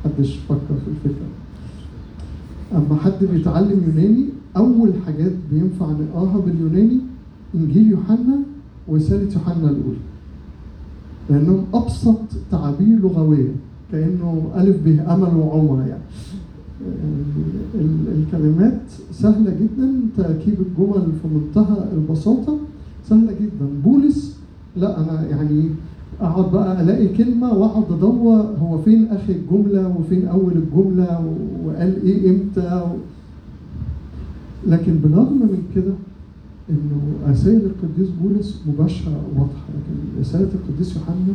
محدش 0.05 0.37
فكر 0.49 0.59
في 0.85 0.91
الفكرة. 0.91 1.27
أما 2.73 2.97
حد 2.97 3.25
بيتعلم 3.25 3.83
يوناني 3.87 4.25
أول 4.57 4.91
حاجات 5.07 5.33
بينفع 5.53 5.87
نقراها 5.91 6.39
باليوناني 6.47 6.99
إنجيل 7.55 7.91
يوحنا 7.91 8.37
ورسالة 8.89 9.33
يوحنا 9.35 9.71
الأولى. 9.71 9.97
لأنهم 11.31 11.65
أبسط 11.75 12.19
تعابير 12.51 12.99
لغوية 12.99 13.49
كأنه 13.93 14.43
ألف 14.57 14.77
به 14.85 15.15
أمل 15.15 15.37
وعمر 15.37 15.85
يعني. 15.89 16.03
ال- 17.75 18.09
الكلمات 18.19 18.81
سهلة 19.13 19.51
جدا 19.61 19.93
تركيب 20.17 20.55
الجمل 20.61 21.07
في 21.23 21.29
منتهى 21.35 21.85
البساطة 21.93 22.57
سهلة 23.09 23.33
جدا. 23.41 23.67
بولس 23.85 24.37
لا 24.77 24.99
أنا 25.01 25.27
يعني 25.31 25.69
أقعد 26.21 26.53
بقى 26.53 26.83
ألاقي 26.83 27.09
كلمة 27.09 27.53
وأقعد 27.53 27.93
أدور 27.93 28.41
هو 28.63 28.79
فين 28.79 29.07
آخر 29.09 29.35
الجملة 29.35 29.97
وفين 29.99 30.27
أول 30.29 30.53
الجملة 30.53 31.21
و- 31.27 31.69
وقال 31.69 32.03
إيه 32.03 32.31
إمتى 32.31 32.83
و... 32.85 32.97
لكن 34.67 34.95
بالرغم 34.95 35.33
من 35.39 35.63
كده 35.75 35.93
إنه 36.71 37.31
رسائل 37.33 37.61
القديس 37.67 38.09
بولس 38.23 38.63
مباشرة 38.67 39.23
واضحة 39.37 39.65
لكن 39.69 40.21
رسالة 40.21 40.49
القديس 40.55 40.97
يوحنا 40.97 41.35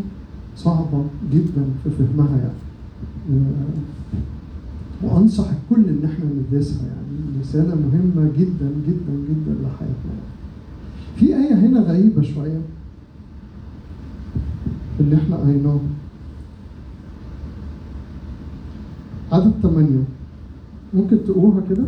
صعبة 0.57 1.03
جدا 1.33 1.63
في 1.83 1.89
فهمها 1.89 2.37
يعني. 2.37 2.61
و- 3.31 3.71
وأنصح 5.07 5.45
الكل 5.49 5.89
إن 5.89 6.05
إحنا 6.05 6.25
ندرسها 6.25 6.81
يعني. 6.87 7.39
رسالة 7.41 7.75
مهمة 7.75 8.29
جدا 8.39 8.71
جدا 8.87 9.13
جدا 9.29 9.53
لحياتنا 9.63 10.21
في 11.15 11.25
آية 11.25 11.53
هنا 11.67 11.79
غريبة 11.79 12.21
شوية 12.21 12.61
اللي 14.99 15.15
إحنا 15.15 15.35
قريناه 15.35 15.79
عدد 19.31 19.51
ثمانية 19.63 20.03
ممكن 20.93 21.17
تقروها 21.27 21.61
كده 21.69 21.83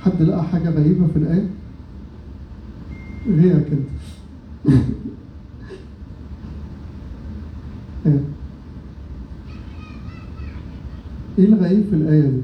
حد 0.00 0.13
لقى 0.24 0.44
حاجة 0.44 0.70
غريبة 0.70 1.06
في 1.06 1.16
الآية؟ 1.16 1.48
غيرك 3.28 3.68
أنت. 3.72 3.88
إيه؟ 8.06 8.20
إيه 11.38 11.44
الغريب 11.44 11.84
في 11.90 11.96
الآية 11.96 12.20
دي؟ 12.30 12.40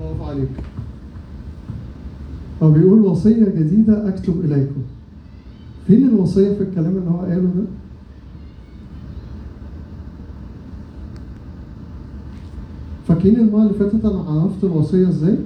برافو 0.00 0.24
عليك. 0.24 0.48
هو 2.62 2.70
بيقول 2.70 2.98
وصية 2.98 3.44
جديدة 3.44 4.08
أكتب 4.08 4.40
إليكم. 4.44 4.82
فين 5.86 6.08
الوصية 6.08 6.54
في 6.54 6.62
الكلام 6.62 6.96
اللي 6.96 7.10
هو 7.10 7.18
قاله 7.20 7.50
ده؟ 7.56 7.64
فاكرين 13.16 13.40
المرة 13.40 13.62
اللي 13.62 13.74
فاتت 13.74 14.04
أنا 14.04 14.20
عرفت 14.42 14.64
الوصية 14.64 15.08
إزاي؟ 15.08 15.36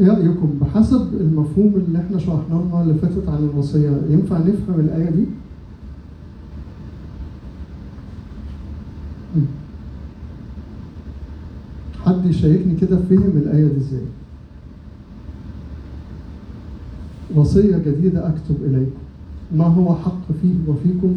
إيه 0.00 0.08
رأيكم 0.08 0.58
بحسب 0.60 1.14
المفهوم 1.20 1.74
اللي 1.86 1.98
إحنا 1.98 2.18
شرحناه 2.18 2.60
المرة 2.60 2.82
اللي 2.82 2.94
فاتت 2.94 3.28
عن 3.28 3.48
الوصية 3.54 3.90
ينفع 4.10 4.38
نفهم 4.38 4.80
الآية 4.80 5.10
دي؟ 5.10 5.24
حد 12.04 12.26
يشاركني 12.26 12.74
كده 12.74 12.96
فهم 12.96 13.32
الآية 13.36 13.64
دي 13.68 13.76
إزاي؟ 13.76 14.00
وصية 17.34 17.78
جديدة 17.78 18.28
أكتب 18.28 18.56
إليكم 18.64 18.90
ما 19.56 19.64
هو 19.64 19.94
حق 19.94 20.32
فيه 20.42 20.54
وفيكم 20.68 21.14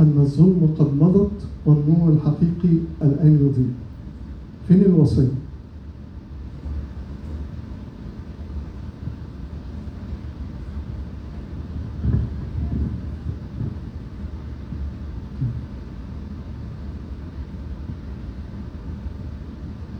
أن 0.00 0.14
الظلم 0.18 0.74
قد 0.78 0.94
مضت 1.02 1.46
والنور 1.66 2.12
الحقيقي 2.12 2.74
الآن 3.02 3.34
يضيء 3.34 3.72
فين 4.68 4.80
الوصية؟ 4.82 5.28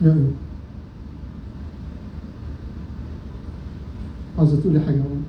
يا 0.03 0.13
أيوة. 0.13 0.31
عاوزة 4.39 4.61
تقولي 4.61 4.81
حاجة 4.81 4.95
عمر؟ 5.03 5.21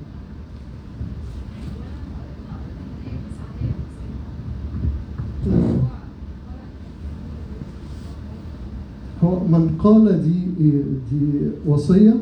هو 9.24 9.41
من 9.52 9.76
قال 9.78 10.22
دي 10.22 10.38
دي 11.10 11.20
وصية 11.66 12.14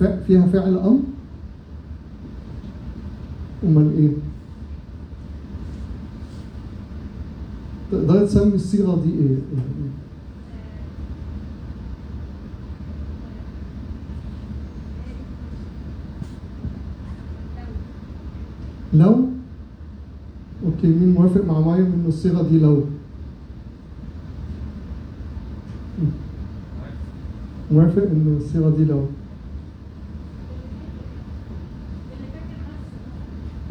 ف- 0.00 0.04
فيها 0.26 0.46
فعل 0.46 0.76
أمر 0.78 1.00
ومن 3.64 3.86
إيه؟ 3.98 4.12
تقدر 7.92 8.26
تسمي 8.26 8.54
الصيغة 8.54 9.02
دي 9.04 9.10
إيه؟ 9.12 9.36
لو 18.94 19.24
أوكي 20.66 20.86
مين 20.86 21.12
موافق 21.14 21.44
مع 21.44 21.60
مريم 21.60 21.84
ان 21.86 22.04
الصيغة 22.08 22.42
دي 22.48 22.58
لو 22.58 22.84
موافق 27.70 28.02
إن 28.02 28.36
الصيغة 28.40 28.76
دي 28.76 28.84
لو 28.84 29.04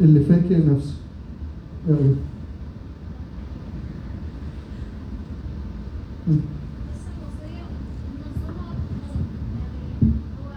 اللي 0.00 0.20
فاكر 0.20 0.66
نفسه. 0.74 0.94
يلا 1.88 2.14
مم. 6.28 6.36
بس 6.90 7.02
الوصية 7.10 7.64
منظمة 8.08 8.66
يعني 9.60 10.12
هو 10.38 10.50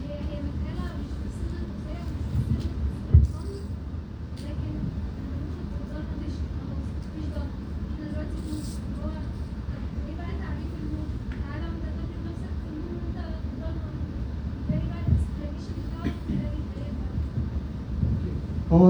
هي 0.00 0.14
هي 0.28 0.36
متقالة 0.46 0.86
مش 1.00 1.10
بصيغة 1.24 1.62
وصية 1.70 2.02
ومش 2.04 2.66
بصيغة 3.14 3.40
أمر 3.40 3.60
لكن 4.44 4.72
ممكن 5.34 5.64
تقدر 5.70 6.02
مش 6.20 6.34
خلاص 6.56 6.82
مفيش 7.06 7.26
ضغط 7.34 7.52
إحنا 7.90 8.04
دلوقتي 8.10 8.36
في 8.44 8.50
نور 8.50 9.04
هو 9.04 9.10
طب 9.10 10.08
إيه 10.08 10.14
بقى 10.18 10.32
تعريف 10.42 10.70
النور؟ 10.82 11.08
تعالى 11.42 11.66
وانت 11.70 11.84
فاكر 11.96 12.18
نفسك 12.26 12.52
في 12.60 12.66
النور 12.70 12.92
وانت 12.98 13.18
ضلمة 13.60 13.88
إيه 14.70 14.84
بقى 14.90 15.00
الاكسبلانيشن 15.06 15.74
بتاعه 15.84 16.14
تلاقي 16.28 16.58
الآية 16.64 16.94
هو 18.72 18.84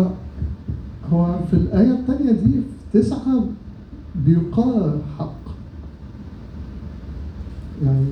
هو 1.12 1.38
في 1.50 1.54
الآية 1.56 1.90
الثانية 2.00 2.32
دي 2.32 2.52
في 2.92 2.98
تسعة 2.98 3.46
بيقال 4.26 4.98
حق 5.18 5.34
يعني 7.84 8.04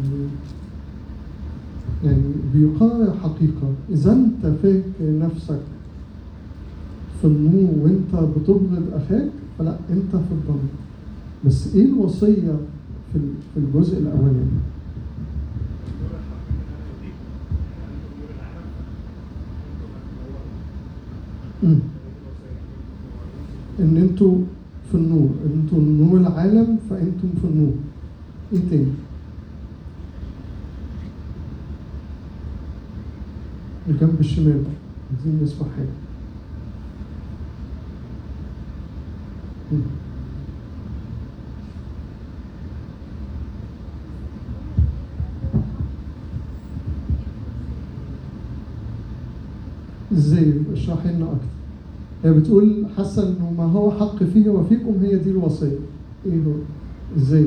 يعني 2.05 2.23
بيقال 2.55 3.13
حقيقة 3.23 3.73
إذا 3.91 4.13
أنت 4.13 4.47
فاكر 4.63 4.83
نفسك 5.01 5.61
في 7.21 7.27
النور 7.27 7.71
وأنت 7.85 8.12
بتبغض 8.25 8.91
أخاك 8.95 9.29
فلا 9.59 9.77
أنت 9.91 10.11
في 10.11 10.33
الضلال. 10.33 10.69
بس 11.47 11.75
إيه 11.75 11.85
الوصية 11.85 12.57
في 13.13 13.17
ال- 13.19 13.35
في 13.55 13.61
الجزء. 13.61 13.99
الوصية 13.99 14.49
إن 23.81 23.97
أنتوا 23.97 24.39
في 24.91 24.95
النور 24.95 25.29
أنتوا 25.55 25.79
نور 25.81 26.21
العالم 26.21 26.79
فأنتم 26.91 27.29
في 27.41 27.45
النور. 27.47 27.73
إيه 28.53 28.61
تاني؟ 28.71 28.87
الجنب 33.89 34.17
الشمال 34.21 34.63
عايزين 35.15 35.41
نسمع 35.43 35.67
حاجة. 35.77 36.02
إزاي؟ 50.13 50.55
اشرحي 50.73 51.09
لنا 51.13 51.25
أكتر. 51.25 51.47
هي 52.25 52.33
بتقول 52.33 52.87
حاسة 52.97 53.29
إنه 53.29 53.51
ما 53.59 53.65
هو 53.65 53.91
حق 53.91 54.23
فيه 54.23 54.49
وفيكم 54.51 54.95
هي 55.03 55.17
دي 55.17 55.31
الوصية. 55.31 55.79
إيه 56.27 56.45
هو؟ 56.47 56.53
إزاي؟ 57.17 57.47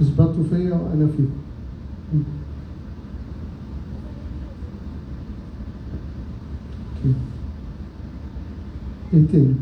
اثبتوا 0.00 0.44
فيا 0.50 0.74
وأنا 0.74 1.06
فيكم 1.06 1.30
م. 2.14 2.22
أوكي 7.04 7.14
إيه 9.14 9.26
تاني 9.32 9.54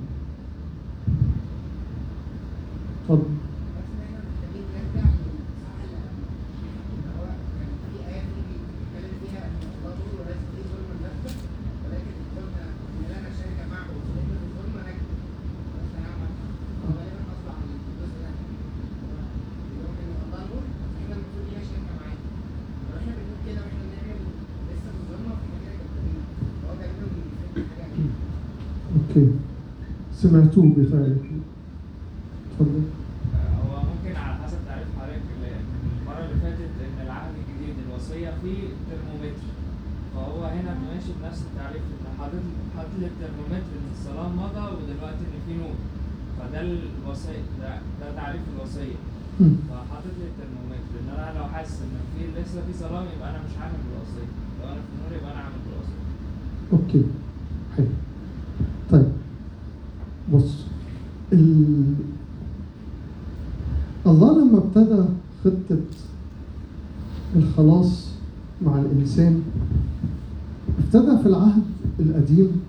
اتفضل 3.02 3.22
بس 3.76 3.88
دايما 3.98 4.20
محتاجين 4.26 4.64
نرجع 4.74 5.06
للصح 5.10 5.74
اللي 5.84 7.10
هو 7.18 7.26
كان 7.58 7.70
في 7.82 7.98
آية 8.08 8.22
بتيجي 8.28 8.56
بتتكلم 8.66 9.14
فيها 9.22 9.42
إن 9.48 9.58
الله 9.74 9.92
نور 9.98 10.14
وليس 10.20 10.42
فيه 10.52 10.64
ظلم 10.70 10.88
لنفسه 11.00 11.36
ولكن 11.84 12.14
قلنا 12.36 12.64
إن 12.94 13.02
لا 13.10 13.18
نشارك 13.28 13.58
معه 13.72 13.88
فإن 14.14 14.30
الظلم 14.46 14.74
نجد 14.86 15.06
بس 15.74 15.88
نعمل 16.02 16.30
هو 16.82 16.88
غالبا 16.98 17.22
قصد 17.30 17.46
على 17.56 17.64
الجزء 17.78 18.18
ده 18.22 18.30
هو 19.80 19.88
بيقول 19.96 20.12
إن 20.14 20.20
الله 20.26 20.42
نور 20.50 20.64
إحنا 20.98 21.14
المفروض 21.16 21.44
لينا 21.48 21.62
شركة 21.70 21.92
معاه 21.98 22.16
لو 22.88 22.94
إحنا 23.00 23.12
بنقول 23.18 23.38
كده 23.46 23.60
وإحنا 23.64 23.82
بنعمل 23.90 24.20
لسه 24.68 24.88
في 24.94 25.00
الظلمة 25.02 25.34
فإحنا 25.40 25.58
كده 25.64 25.84
كدابين 25.90 26.18
هو 26.64 26.70
غالبا 26.80 27.06
بيفهم 27.14 27.68
حاجة 27.78 27.94
دي 27.96 28.06
أوكي 28.96 29.26
سمعتوه 30.20 30.66
بذلك 30.76 31.24
اتفضل 32.50 32.82
هو 33.64 33.72
ممكن 33.90 34.12
على 34.22 34.34
حسب 34.42 34.58
تعريف 34.68 34.88
حضرتك 34.98 35.28
ال- 35.36 35.64
المرة 36.00 36.22
اللي 36.24 36.36
فاتت 36.42 36.70
إن 36.86 36.98
العهد 37.06 37.32
الجديد 37.40 37.76
الوصية 37.84 38.30
فيه 38.42 38.60
ترمومتر 38.90 39.46
فهو 40.14 40.40
هنا 40.56 40.72
ماشي 40.86 41.10
بنفس 41.22 41.40
التعريف 41.48 41.82
إن 41.82 42.18
حاطط 42.18 42.42
حاطط 42.76 42.90
لي 43.00 43.06
الترمومتر 43.12 43.72
إن 43.80 43.88
الصلاة 43.96 44.28
مضى 44.42 44.64
ودلوقتي 44.76 45.22
إن 45.28 45.36
في 45.46 45.52
نور 45.62 45.76
فده 46.38 46.60
الوصية 46.60 47.44
ده 47.60 47.70
ده 48.00 48.14
تعريف 48.16 48.42
الوصية 48.56 48.98
مم. 49.40 49.54
فحاطط 49.68 50.14
لي 50.18 50.26
الترمومتر 50.32 50.94
إن 51.00 51.08
أنا 51.18 51.38
لو 51.38 51.44
حاسس 51.44 51.78
إن 51.82 51.94
في 52.14 52.40
لسه 52.40 52.60
في 52.66 52.72
صلاة 52.80 53.04
يبقى 53.16 53.30
أنا 53.30 53.38
مش 53.46 53.54
عامل 53.62 53.78
بالوصية 53.86 54.28
لو 54.60 54.64
أنا 54.72 54.80
في 54.86 54.90
النور 54.94 55.12
يبقى 55.18 55.32
أنا 55.32 55.40
عامل 55.44 55.56
بالوصية 55.66 56.00
أوكي 56.72 57.02
حلو 57.76 57.86
طيب 58.90 59.12
بص 60.32 60.54
ال... 61.32 61.94
الله 64.06 64.38
لما 64.44 64.58
ابتدى 64.58 65.02
خطة 65.44 65.78
الخلاص 67.36 68.08
مع 68.62 68.78
الإنسان 68.78 69.42
ابتدى 70.78 71.18
في 71.22 71.26
العهد 71.26 71.62
القديم 72.00 72.60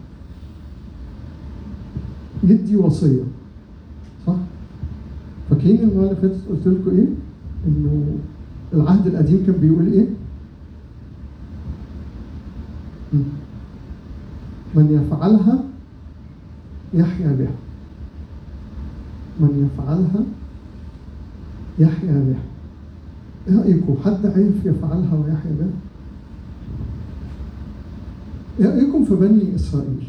يدي 2.43 2.75
وصية 2.75 3.23
صح؟ 4.27 4.35
المرة 6.01 6.11
اللي 6.17 6.21
فاتت 6.21 6.41
قلت 6.49 6.67
لكم 6.67 6.97
إيه؟ 6.97 7.05
إنه 7.67 8.05
العهد 8.73 9.07
القديم 9.07 9.43
كان 9.45 9.55
بيقول؟ 9.55 10.07
مم. 13.13 13.23
من 14.75 14.91
يفعلها 14.91 15.63
يحيا 16.93 17.27
بها 17.39 17.51
من 19.39 19.69
يفعلها 19.73 20.23
يحيا 21.79 22.11
بها 22.11 22.41
إيه 23.47 23.59
رأيكم 23.63 23.95
حد 24.05 24.25
عارف 24.25 24.65
يفعلها 24.65 25.15
ويحيا 25.15 25.51
بها 25.59 25.67
إيه 28.59 28.65
رأيكم 28.75 29.05
في 29.05 29.15
بني 29.15 29.55
إسرائيل 29.55 30.07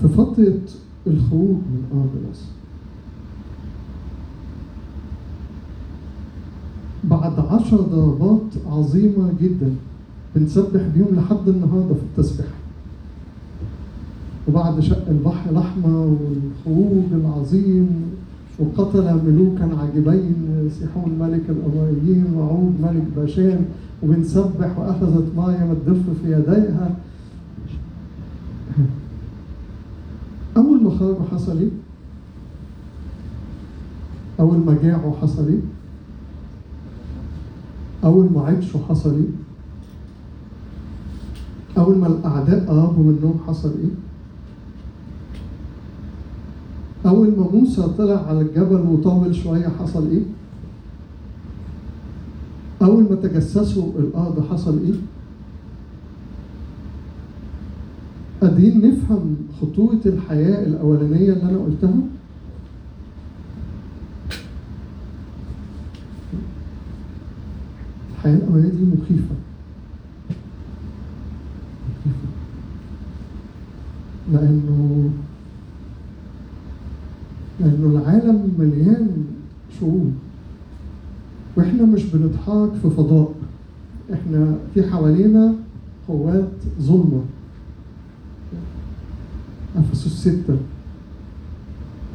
في 0.00 0.08
فترة 0.08 0.58
الخروج 1.10 1.56
من 1.72 1.82
أرض 1.92 2.30
مصر 2.30 2.46
بعد 7.04 7.38
عشر 7.38 7.76
ضربات 7.76 8.50
عظيمة 8.70 9.32
جدا 9.42 9.74
بنسبح 10.36 10.80
بيهم 10.94 11.14
لحد 11.16 11.48
النهاردة 11.48 11.94
في 11.94 12.00
التسبيح. 12.02 12.46
وبعد 14.48 14.80
شق 14.80 15.08
البحر 15.08 15.52
لحمة 15.52 16.04
والخروج 16.04 17.04
العظيم 17.12 17.88
وقتل 18.58 19.20
ملوكا 19.26 19.70
عجبين 19.78 20.34
سيحون 20.78 21.12
ملك 21.20 21.42
الأمويين 21.48 22.34
وعود 22.36 22.74
ملك 22.82 23.04
باشان 23.16 23.64
وبنسبح 24.02 24.78
وأخذت 24.78 25.24
مايا 25.36 25.72
الدف 25.72 26.02
في 26.22 26.32
يديها. 26.32 26.96
أول 30.90 30.98
ما 30.98 30.98
خرجوا 30.98 31.24
حصل 31.32 31.58
إيه؟ 31.58 31.70
أول 34.40 34.58
ما 34.58 34.78
جاعوا 34.82 35.12
حصل 35.22 35.48
إيه؟ 35.48 35.60
أول 38.04 38.28
ما 38.34 38.40
عطشوا 38.40 38.80
حصل 38.88 39.14
إيه؟ 39.14 39.28
أول 41.78 41.98
ما 41.98 42.06
الأعداء 42.06 42.66
قربوا 42.66 43.04
منهم 43.04 43.40
حصل 43.46 43.68
إيه؟ 43.68 43.90
أول 47.10 47.28
ما 47.38 47.48
موسى 47.52 47.82
طلع 47.98 48.26
على 48.26 48.40
الجبل 48.40 48.80
وطول 48.80 49.34
شوية 49.34 49.68
حصل 49.68 50.08
إيه؟ 50.10 50.22
أول 52.82 53.02
ما 53.02 53.14
تجسسوا 53.16 53.92
الأرض 53.98 54.46
حصل 54.50 54.78
إيه؟ 54.78 54.94
قادرين 58.40 58.88
نفهم 58.88 59.36
خطورة 59.60 60.00
الحياة 60.06 60.66
الأولانية 60.66 61.32
اللي 61.32 61.42
أنا 61.42 61.58
قلتها؟ 61.58 62.00
الحياة 68.14 68.34
الأولانية 68.36 68.70
دي 68.70 68.84
مخيفة. 68.84 69.34
مخيفة. 71.90 72.28
لأنه 74.32 75.10
لأنه 77.60 77.86
العالم 77.86 78.54
مليان 78.58 79.24
شعوب 79.80 80.12
وإحنا 81.56 81.82
مش 81.84 82.04
بنتحرك 82.04 82.72
في 82.82 82.90
فضاء. 82.90 83.32
إحنا 84.12 84.54
في 84.74 84.82
حوالينا 84.82 85.54
قوات 86.08 86.50
ظلمة. 86.80 87.22
أفسس 89.76 90.20
ستة 90.20 90.56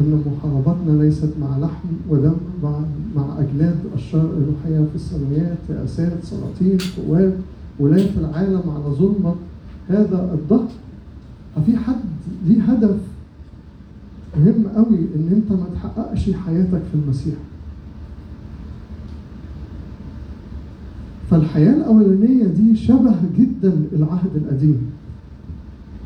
أن 0.01 0.23
محاربتنا 0.25 1.03
ليست 1.03 1.29
مع 1.41 1.57
لحم 1.57 1.87
ودم 2.09 2.35
مع, 2.63 2.79
مع 3.15 3.39
أجناد 3.39 3.75
الشر 3.95 4.21
الروحية 4.25 4.89
في 4.89 4.95
السماوات 4.95 5.57
رئاسات 5.69 6.23
سلاطين 6.23 6.77
قوات 6.97 7.33
ولاية 7.79 8.09
العالم 8.19 8.61
على 8.69 8.95
ظلمة. 8.95 9.35
هذا 9.89 10.33
الظهر 10.33 10.67
ففي 11.55 11.77
حد 11.77 11.95
ليه 12.47 12.61
هدف 12.61 12.95
مهم 14.39 14.67
قوي 14.75 14.97
إن 15.15 15.29
أنت 15.31 15.51
ما 15.51 15.65
تحققش 15.73 16.29
حياتك 16.31 16.81
في 16.91 16.95
المسيح. 17.03 17.35
فالحياة 21.31 21.73
الأولانية 21.73 22.45
دي 22.45 22.75
شبه 22.75 23.15
جدا 23.37 23.73
العهد 23.93 24.35
القديم. 24.35 24.81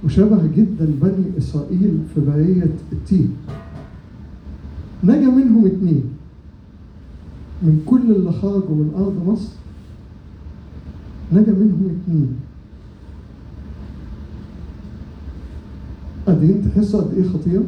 وشبه 0.05 0.47
جدا 0.55 0.85
بني 1.01 1.37
إسرائيل 1.37 1.99
في 2.15 2.21
برية 2.21 2.69
التين 2.91 3.35
نجا 5.03 5.27
منهم 5.27 5.65
اتنين. 5.65 6.03
من 7.61 7.83
كل 7.85 8.11
اللي 8.11 8.31
خرجوا 8.31 8.75
من 8.75 8.91
أرض 8.95 9.27
مصر 9.27 9.51
نجا 11.33 11.51
منهم 11.51 11.97
اتنين. 12.01 12.35
قادرين 16.27 16.71
تحسوا 16.71 17.01
قد 17.01 17.13
إيه 17.13 17.29
خطيره؟ 17.29 17.65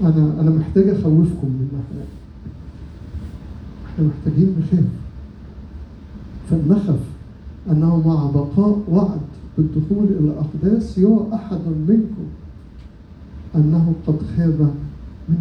أنا 0.00 0.40
أنا 0.40 0.50
محتاج 0.50 0.88
أخوفكم 0.88 1.46
من 1.46 1.68
الناحية. 1.72 2.08
إحنا 3.86 4.06
محتاجين 4.06 4.56
نخاف 4.58 4.84
فلنخف. 6.50 7.13
أنه 7.70 8.08
مع 8.08 8.30
بقاء 8.30 8.82
وعد 8.88 9.20
بالدخول 9.58 10.04
إلى 10.04 10.18
الاقداس 10.18 10.98
يرى 10.98 11.28
أحد 11.34 11.60
منكم 11.88 12.26
أنه 13.54 13.92
قد 14.06 14.18
خاب 14.36 14.74
منه. 15.28 15.38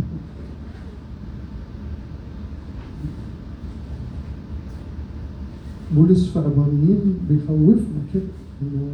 بولس 5.95 6.29
في 6.29 6.39
عبرانيين 6.39 7.17
بيخوفنا 7.29 8.01
كده 8.13 8.23
انه 8.61 8.87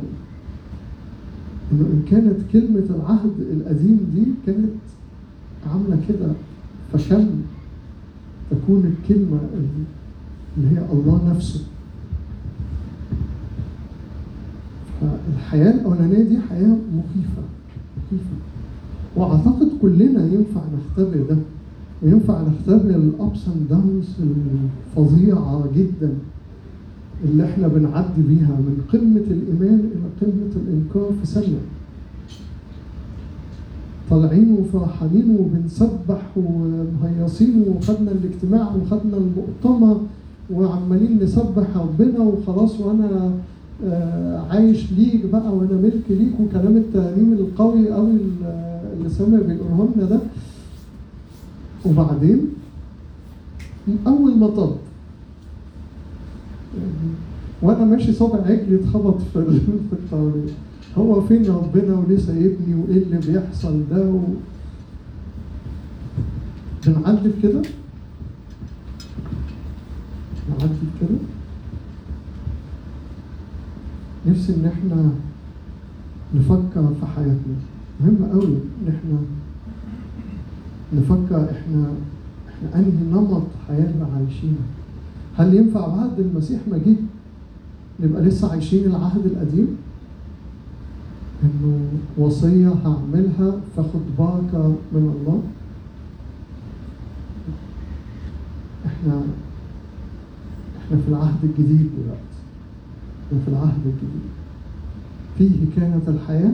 إنه 1.71 1.85
إن 1.85 2.03
كانت 2.11 2.37
كلمة 2.53 2.83
العهد 2.89 3.39
القديم 3.39 3.99
دي 4.15 4.25
كانت 4.45 4.69
عاملة 5.71 5.99
كده 6.09 6.31
فكم 6.93 7.29
تكون 8.51 8.93
الكلمة 8.93 9.39
اللي 10.57 10.75
هي 10.77 10.85
الله 10.93 11.29
نفسه. 11.29 11.59
فالحياه 15.01 15.71
الأولانية 15.71 16.23
دي 16.23 16.37
حياة 16.49 16.67
مخيفة 16.97 17.41
مخيفة. 17.97 18.35
وأعتقد 19.15 19.69
كلنا 19.81 20.25
ينفع 20.25 20.61
نختبر 20.77 21.23
ده 21.29 21.37
وينفع 22.03 22.41
نختبر 22.41 22.89
الابس 22.95 23.47
اند 23.47 23.67
داونز 23.69 24.07
الفظيعة 24.97 25.63
جدا 25.77 26.09
اللي 27.25 27.45
إحنا 27.45 27.67
بنعدي 27.67 28.21
بيها 28.29 28.55
من 28.59 28.77
قمة 28.93 29.21
الإيمان 29.31 29.79
إلى 29.79 30.09
قمة 30.21 30.51
الإنكار 30.55 31.11
في 31.21 31.25
ثانية. 31.27 31.57
طالعين 34.09 34.51
وفرحانين 34.59 35.37
وبنسبح 35.39 36.21
ومهيصين 36.37 37.63
وخدنا 37.67 38.11
الاجتماع 38.11 38.75
وخدنا 38.75 39.17
المؤتمر 39.17 40.01
وعمالين 40.53 41.19
نسبح 41.23 41.77
ربنا 41.77 42.19
وخلاص 42.19 42.79
وأنا 42.79 43.31
عايش 44.49 44.91
ليك 44.91 45.25
بقى 45.25 45.55
وأنا 45.55 45.73
ملك 45.73 46.03
ليك 46.09 46.39
وكلام 46.39 46.77
الترانيم 46.77 47.33
القوي 47.33 47.89
قوي 47.91 48.17
اللي 48.97 49.09
سامع 49.09 49.37
بيقوله 49.37 49.89
لنا 49.95 50.05
ده. 50.05 50.19
وبعدين 51.85 52.47
اول 54.07 54.37
ما 54.37 54.47
طب. 54.47 54.75
وأنا 57.61 57.85
ماشي 57.85 58.13
صابع 58.13 58.39
عجلي 58.45 58.75
اتخبط 58.75 59.21
في 59.21 59.59
في 60.09 60.15
هو 60.97 61.21
فين 61.21 61.45
ربنا 61.45 61.95
وليه 61.99 62.17
سايبني 62.17 62.75
وإيه 62.75 63.03
اللي 63.03 63.17
بيحصل 63.17 63.83
ده 63.91 64.01
و... 64.09 64.19
بنعدي 66.87 67.29
في 67.29 67.41
كده؟ 67.43 67.61
نعدي 70.49 70.73
في 70.73 71.05
كده؟ 71.05 71.38
نفسي 74.29 74.55
إن 74.55 74.65
إحنا 74.65 75.09
نفكر 76.35 76.93
في 76.99 77.05
حياتنا. 77.15 77.57
مهم 78.01 78.29
قوي 78.31 78.45
إن 78.45 78.87
إحنا 78.87 79.19
نفكر 80.93 81.51
إحنا 81.51 81.91
إحنا 82.49 82.79
أنهي 82.79 83.03
نمط 83.11 83.43
اللي 83.69 84.07
عايشينه. 84.15 84.63
هل 85.37 85.53
ينفع 85.53 85.87
بعد 85.87 86.19
المسيح 86.19 86.59
ما 86.71 86.77
جه 86.77 86.95
نبقى 87.99 88.21
لسه 88.21 88.51
عايشين 88.51 88.85
العهد 88.85 89.25
القديم؟ 89.25 89.77
إنه 91.43 91.79
وصية 92.17 92.73
هعملها 92.85 93.59
فاخد 93.75 94.01
بركه 94.19 94.67
من 94.93 95.15
الله. 95.15 95.43
إحنا 98.85 99.21
إحنا 100.77 100.97
في 100.97 101.07
العهد 101.07 101.43
الجديد 101.43 101.89
دلوقتي. 101.97 102.28
إحنا 103.29 103.39
في 103.45 103.47
العهد 103.51 103.79
الجديد. 103.85 104.29
فيه 105.37 105.75
كانت 105.75 106.09
الحياة 106.09 106.51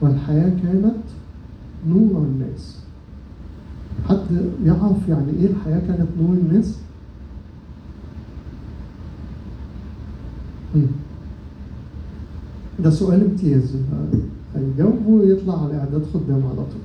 والحياة 0.00 0.48
كانت 0.62 0.94
نور 1.88 2.22
الناس. 2.22 2.78
حد 4.08 4.50
يعرف 4.64 5.08
يعني 5.08 5.32
إيه 5.40 5.46
الحياة 5.46 5.78
كانت 5.80 6.08
نور 6.20 6.34
الناس؟ 6.36 6.78
مم. 10.74 10.86
ده 12.80 12.90
سؤال 12.90 13.24
امتياز. 13.24 13.76
هيجاوبه 14.54 15.08
ويطلع 15.08 15.64
على 15.64 15.78
إعداد 15.78 16.02
خدام 16.14 16.42
على 16.46 16.56
طول. 16.56 16.82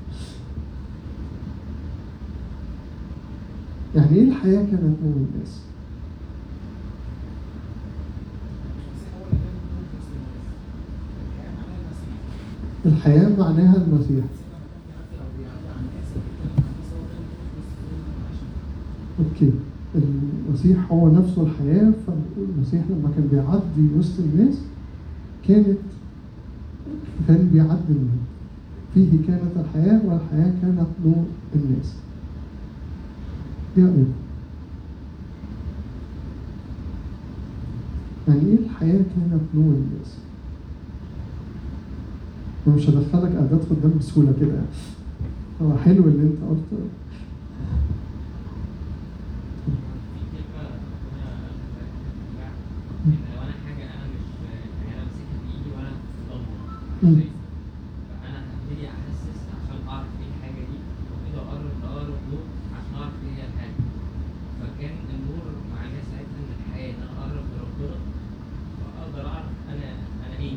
يعني 3.95 4.15
إيه 4.15 4.23
الحياة 4.23 4.61
كانت 4.65 4.83
نور 5.03 5.13
الناس؟ 5.15 5.62
الحياة 12.85 13.29
معناها 13.39 13.75
المسيح 13.77 14.25
أوكي 19.19 19.51
المسيح 19.95 20.91
هو 20.91 21.09
نفسه 21.11 21.41
الحياة 21.41 21.93
فالمسيح 22.07 22.81
لما 22.89 23.09
كان 23.15 23.27
بيعدي 23.31 23.95
وسط 23.97 24.19
الناس 24.19 24.55
كانت 25.47 25.77
كان 27.27 27.49
بيعدي 27.53 27.89
النور 27.89 28.23
فيه 28.93 29.09
كانت 29.27 29.51
الحياة 29.57 30.01
والحياة 30.05 30.53
كانت 30.61 30.87
نور 31.05 31.25
الناس 31.55 31.93
رأيكم؟ 33.77 34.05
يعني 38.27 38.39
إيه 38.45 38.59
الحياة 38.65 38.91
كانت 39.15 39.41
نور 39.55 39.73
الناس؟ 39.73 40.17
أنا 42.67 42.75
مش 42.75 42.89
هدخلك 42.89 43.35
أعداد 43.35 43.61
قدام 43.69 43.91
بسهولة 43.99 44.33
كده 44.41 44.53
يعني. 44.53 44.67
هو 45.61 45.77
حلو 45.77 46.03
اللي 46.07 46.23
أنت 46.23 46.37
قلته. 46.49 46.77
في 50.13 50.21
كلمة 50.31 50.63
ربنا 50.63 51.29
إن 53.05 53.11
لو 53.33 53.41
أنا 53.43 53.53
حاجة 53.65 53.83
أنا 53.95 54.05
مش 54.13 54.25
يعني 54.47 54.93
أنا 54.93 55.03
ماسكها 55.03 55.37
بإيدي 55.43 55.69
وأنا 55.75 55.91
في 56.03 56.19
ضلمة 56.29 56.57
مش 56.97 57.03
مم. 57.03 57.15
شايفها 57.15 57.41
فأنا 58.21 58.39
هبتدي 58.51 58.85
أحسس 58.93 59.39
عشان 59.55 59.79
أعرف 59.91 60.09
إيه 60.19 60.27
الحاجة 60.33 60.61
دي 60.71 60.77
وأبتدي 61.09 61.37
أقرب 61.43 61.73
لأقرب 61.83 62.19
نور 62.29 62.43
عشان 62.77 62.93
أعرف 62.99 63.15
إيه 63.23 63.31
هي 63.37 63.43
الحاجة 63.49 63.77
فكان 64.59 64.95
النور 65.13 65.45
معناه 65.73 66.03
ساعتها 66.11 66.39
إن 66.43 66.51
الحياة 66.59 66.89
إن 66.93 66.99
أنا 67.03 67.11
أقرب 67.21 67.45
لربنا 67.53 67.97
فأقدر 68.79 69.23
أعرف 69.31 69.49
أنا 69.71 69.87
أنا 70.25 70.35
إيه 70.43 70.55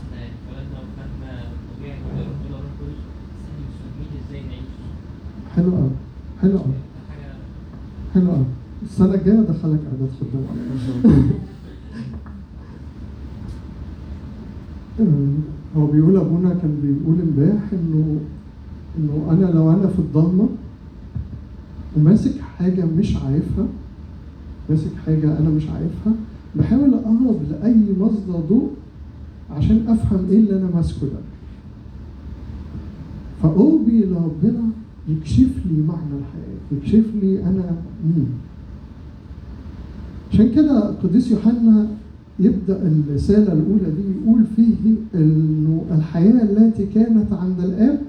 إحنا 0.00 0.18
اتولدنا 0.30 0.78
وخدنا 0.84 1.30
طبيعة 1.70 1.96
كده 2.04 2.20
ربنا 2.30 2.56
روح 2.64 2.72
قدس 2.80 3.00
بس 3.34 3.44
إحنا 3.50 3.64
مش 3.68 3.76
فاهمين 3.80 4.10
إزاي 4.22 4.42
نعيش 4.50 4.68
حلو 5.56 5.72
أوي 5.82 5.90
حلو 6.42 6.56
أوي 6.58 6.74
ده 6.94 7.02
حاجة 7.10 7.32
حلو 8.14 8.30
أوي 8.36 8.44
السنة 8.82 9.14
الجاية 9.14 9.40
أدخلك 9.40 9.80
إعداد 9.90 10.10
خدام 10.20 10.46
أمم، 15.00 15.34
هو 15.76 15.86
بيقول 15.86 16.16
أبونا 16.16 16.49
كان 16.62 16.76
بيقول 16.82 17.20
امبارح 17.20 17.62
إنه 17.72 18.20
إنه 18.98 19.26
أنا 19.30 19.46
لو 19.46 19.70
أنا 19.70 19.86
في 19.86 19.98
الضلمة 19.98 20.48
وماسك 21.96 22.40
حاجة 22.40 22.84
مش 22.84 23.16
عارفها 23.16 23.66
ماسك 24.70 24.90
حاجة 25.06 25.38
أنا 25.38 25.50
مش 25.50 25.62
عارفها 25.68 26.12
بحاول 26.56 26.94
أقرب 26.94 27.40
لأي 27.50 27.76
مصدر 28.00 28.40
ضوء 28.48 28.70
عشان 29.50 29.84
أفهم 29.88 30.26
إيه 30.30 30.36
اللي 30.38 30.56
أنا 30.56 30.68
ماسكه 30.74 31.06
ده. 31.06 31.20
فقربي 33.42 34.04
لربنا 34.04 34.62
يكشف 35.08 35.50
لي 35.70 35.82
معنى 35.88 36.14
الحياة 36.20 36.60
يكشف 36.72 37.04
لي 37.22 37.42
أنا 37.42 37.76
مين. 38.04 38.28
عشان 40.32 40.52
كده 40.54 40.88
القديس 40.90 41.30
يوحنا 41.30 41.86
يبدأ 42.40 42.82
الرسالة 42.82 43.52
الأولى 43.52 43.90
دي 43.96 44.02
يقول 44.22 44.44
فيه 44.56 44.94
إنه 45.14 45.84
الحياة 45.94 46.42
التي 46.42 46.86
كانت 46.86 47.32
عند 47.32 47.60
الآب 47.60 48.00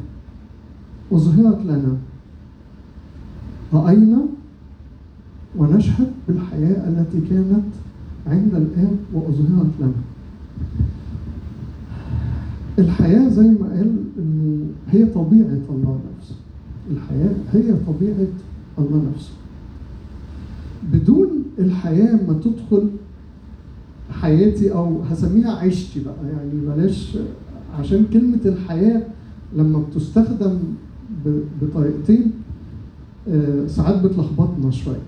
أظهرت 1.12 1.66
لنا. 1.66 1.98
رأينا 3.74 4.22
ونشهد 5.58 6.12
بالحياة 6.28 6.90
التي 6.90 7.22
كانت 7.30 7.64
عند 8.28 8.56
الآب 8.56 8.96
وأظهرت 9.14 9.72
لنا. 9.80 10.02
الحياة 12.80 13.30
زي 13.30 13.48
ما 13.48 13.68
قال 13.70 13.96
إنه 14.18 14.66
هي 14.90 15.06
طبيعة 15.06 15.62
الله 15.70 16.00
نفسه. 16.18 16.36
الحياة 16.92 17.36
هي 17.54 17.74
طبيعة 17.88 18.28
الله 18.80 19.04
نفسه. 19.16 19.34
بدون 20.94 21.30
الحياة 21.60 22.20
ما 22.28 22.34
تدخل 22.34 22.90
حياتي 24.12 24.74
أو 24.74 25.02
هسميها 25.02 25.56
عيشتي 25.56 26.00
بقى. 26.04 26.34
يعني 26.34 26.52
بلاش 26.76 27.18
عشان 27.80 28.06
كلمة 28.14 28.40
الحياة 28.46 29.02
لما 29.56 29.80
بتستخدم 29.80 30.60
بطريقتين 31.62 32.32
آه، 33.30 33.68
ساعات 33.68 34.02
بتلخبطنا 34.04 34.72
شوية. 34.72 35.04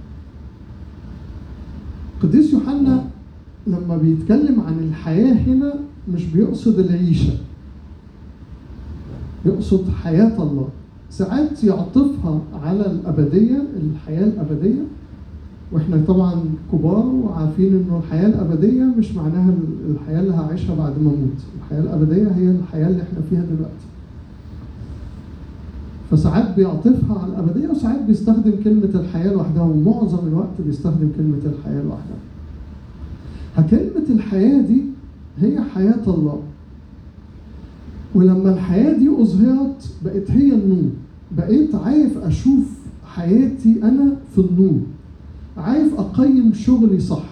قديس 2.24 2.54
يوحنا 2.54 3.06
لما 3.68 3.98
بيتكلم 3.98 4.62
عن 4.62 4.80
الحياة 4.80 5.34
هنا 5.34 5.74
مش 6.14 6.26
بيقصد 6.26 6.80
العيشة 6.80 7.34
يقصد 9.46 9.90
حياة 9.90 10.44
الله. 10.44 10.68
ساعات 11.10 11.64
يعطفها 11.64 12.42
على 12.64 12.92
الأبدية 12.92 13.64
الحياة 13.84 14.24
الأبدية. 14.24 14.82
وإحنا 15.74 16.04
طبعا 16.08 16.44
كبار 16.72 17.06
وعارفين 17.06 17.68
إنه 17.74 18.02
الحياة 18.06 18.28
الأبدية 18.28 18.84
مش 18.84 19.16
معناها 19.16 19.50
ال- 19.50 19.92
الحياة 19.96 20.20
اللي 20.22 20.34
هعيشها 20.34 20.76
بعد 20.76 20.92
ما 21.02 21.10
أموت. 21.10 21.40
الحياة 21.64 21.82
الأبدية 21.82 22.28
هي 22.36 22.52
الحياة 22.52 22.88
اللي 22.88 23.02
إحنا 23.02 23.20
فيها 23.30 23.42
دلوقتي. 23.42 23.86
فساعات 26.12 26.56
بيعطفها 26.56 27.20
على 27.20 27.32
الأبدية 27.34 27.68
وساعات 27.70 28.02
بيستخدم 28.02 28.54
كلمة 28.64 28.90
الحياة 28.96 29.34
لوحدها 29.34 29.64
ومعظم 29.64 30.28
الوقت 30.28 30.62
بيستخدم 30.66 31.10
كلمة 31.18 31.38
الحياة 31.46 31.82
لوحدها. 31.84 32.18
فكلمة 33.56 34.10
الحياة 34.10 34.62
دي 34.62 34.82
هي 35.42 35.62
حياة 35.62 36.04
الله. 36.08 36.40
ولما 38.16 38.54
الحياة 38.54 38.98
دي 38.98 39.10
أظهرت 39.22 39.90
بقت 40.06 40.32
هي 40.32 40.54
النور. 40.54 40.90
بقيت 41.38 41.76
عارف 41.76 42.18
أشوف 42.18 42.64
حياتي 43.06 43.76
أنا 43.84 44.16
في 44.36 44.42
النور. 44.42 44.80
عارف 45.58 45.94
أقيم 46.00 46.54
شغلي 46.54 47.00
صح؟ 47.00 47.26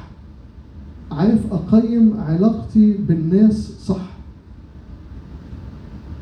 عارف 1.11 1.53
أقيم 1.53 2.13
علاقتي 2.17 2.93
بالناس 2.93 3.71
صح؟ 3.85 4.11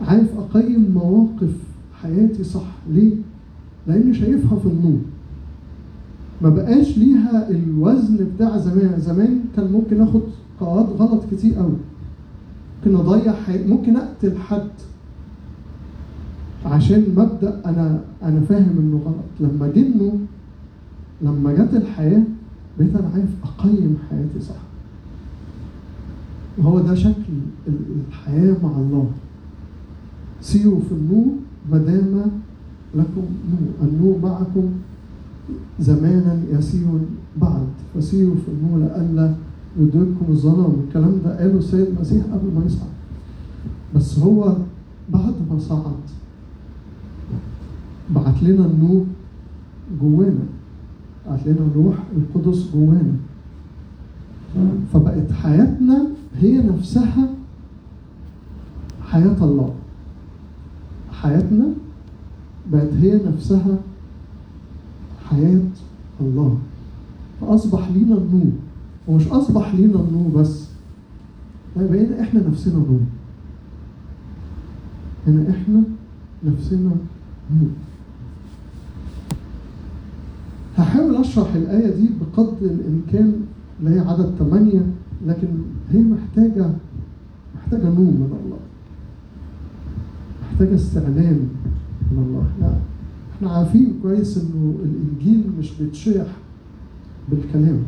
عارف 0.07 0.27
أقيم 0.37 0.91
مواقف 0.93 1.53
حياتي 2.01 2.43
صح؟ 2.43 2.75
ليه؟ 2.89 3.15
لأني 3.87 4.13
شايفها 4.13 4.59
في 4.59 4.65
النور. 4.65 4.99
ما 6.41 6.49
بقاش 6.49 6.97
ليها 6.97 7.49
الوزن 7.49 8.27
بتاع 8.35 8.57
زمان. 8.57 8.99
زمان 8.99 9.39
كان 9.55 9.71
ممكن 9.71 10.01
آخد 10.01 10.21
قرارات 10.59 10.89
غلط 10.99 11.23
كتير 11.31 11.55
قوي. 11.55 11.77
ممكن 12.77 12.95
أضيع 12.99 13.33
حي... 13.33 13.63
ممكن 13.67 13.95
أقتل 13.97 14.37
حد. 14.37 14.69
عشان 16.65 17.05
مبدا 17.17 17.61
أنا 17.65 18.01
أنا 18.23 18.41
فاهم 18.41 18.77
إنه 18.79 19.01
غلط. 19.05 19.51
لما 19.51 19.71
النور 19.77 20.19
لما 21.21 21.53
جت 21.53 21.73
الحياة 21.73 22.23
بقيت 22.79 22.95
أنا 22.95 23.09
عارف 23.13 23.29
أقيم 23.43 23.97
حياتي 24.09 24.39
صح. 24.39 24.55
وهو 26.57 26.79
ده 26.79 26.95
شكل 26.95 27.33
ال- 27.67 27.73
الحياة 28.09 28.55
مع 28.63 28.69
الله. 28.77 29.07
سيروا 30.41 30.79
في 30.89 30.91
النور 30.91 31.25
ما 31.71 31.77
دام 31.77 32.31
لكم 32.95 33.25
نور. 33.51 33.89
النور 33.89 34.17
معكم 34.23 34.69
زمانا 35.79 36.39
يسير 36.51 36.87
بعد. 37.41 37.67
فسيروا 37.95 38.35
في 38.45 38.51
النور 38.51 38.79
لئلا 38.79 39.33
يدرككم 39.79 40.25
الظلام. 40.29 40.73
الكلام 40.87 41.21
ده 41.25 41.37
قاله 41.39 41.57
السيد 41.57 41.87
المسيح 41.87 42.23
قبل 42.25 42.47
ما 42.55 42.65
يصعد 42.65 42.89
بس 43.95 44.19
هو 44.19 44.55
بعد 45.09 45.33
ما 45.51 45.59
صعد 45.59 45.93
بعت 48.15 48.43
لنا 48.43 48.65
النور 48.65 49.05
جوانا. 50.01 50.45
لنا 51.45 51.65
الروح 51.71 51.95
القدس 52.17 52.71
جوانا. 52.73 53.13
فبقت 54.93 55.31
حياتنا 55.31 56.07
هي 56.35 56.57
نفسها 56.57 57.29
حياة 59.01 59.43
الله. 59.43 59.73
حياتنا 61.11 61.65
بقت 62.71 62.93
هي 62.93 63.19
نفسها 63.25 63.79
حياة 65.29 65.61
الله. 66.21 66.57
فأصبح 67.41 67.89
لينا 67.91 68.15
النور. 68.15 68.51
ومش 69.07 69.27
أصبح 69.27 69.75
لينا 69.75 69.99
النور 69.99 70.41
بس. 70.41 70.67
بقينا 71.75 72.21
إحنا 72.21 72.47
نفسنا 72.47 72.73
نور. 72.73 73.01
هنا 75.27 75.49
إحنا 75.49 75.83
نفسنا 76.43 76.91
نور. 77.51 77.69
هحاول 80.89 81.15
أشرح 81.15 81.53
الآية 81.55 81.95
دي 81.95 82.09
بقدر 82.21 82.57
الإمكان 82.61 83.33
اللي 83.79 83.95
هي 83.95 83.99
عدد 83.99 84.33
ثمانية 84.39 84.81
لكن 85.27 85.47
هي 85.91 85.99
محتاجة 85.99 86.69
محتاجة 87.55 87.83
نور 87.83 88.11
من 88.11 88.33
الله. 88.45 88.59
محتاجة 90.51 90.75
استعلام 90.75 91.39
من 92.11 92.17
الله. 92.27 92.45
لا 92.61 92.73
إحنا 93.35 93.49
عارفين 93.49 93.93
كويس 94.01 94.37
إنه 94.37 94.75
الإنجيل 94.83 95.43
مش 95.59 95.71
بيتشرح 95.79 96.27
بالكلام. 97.31 97.79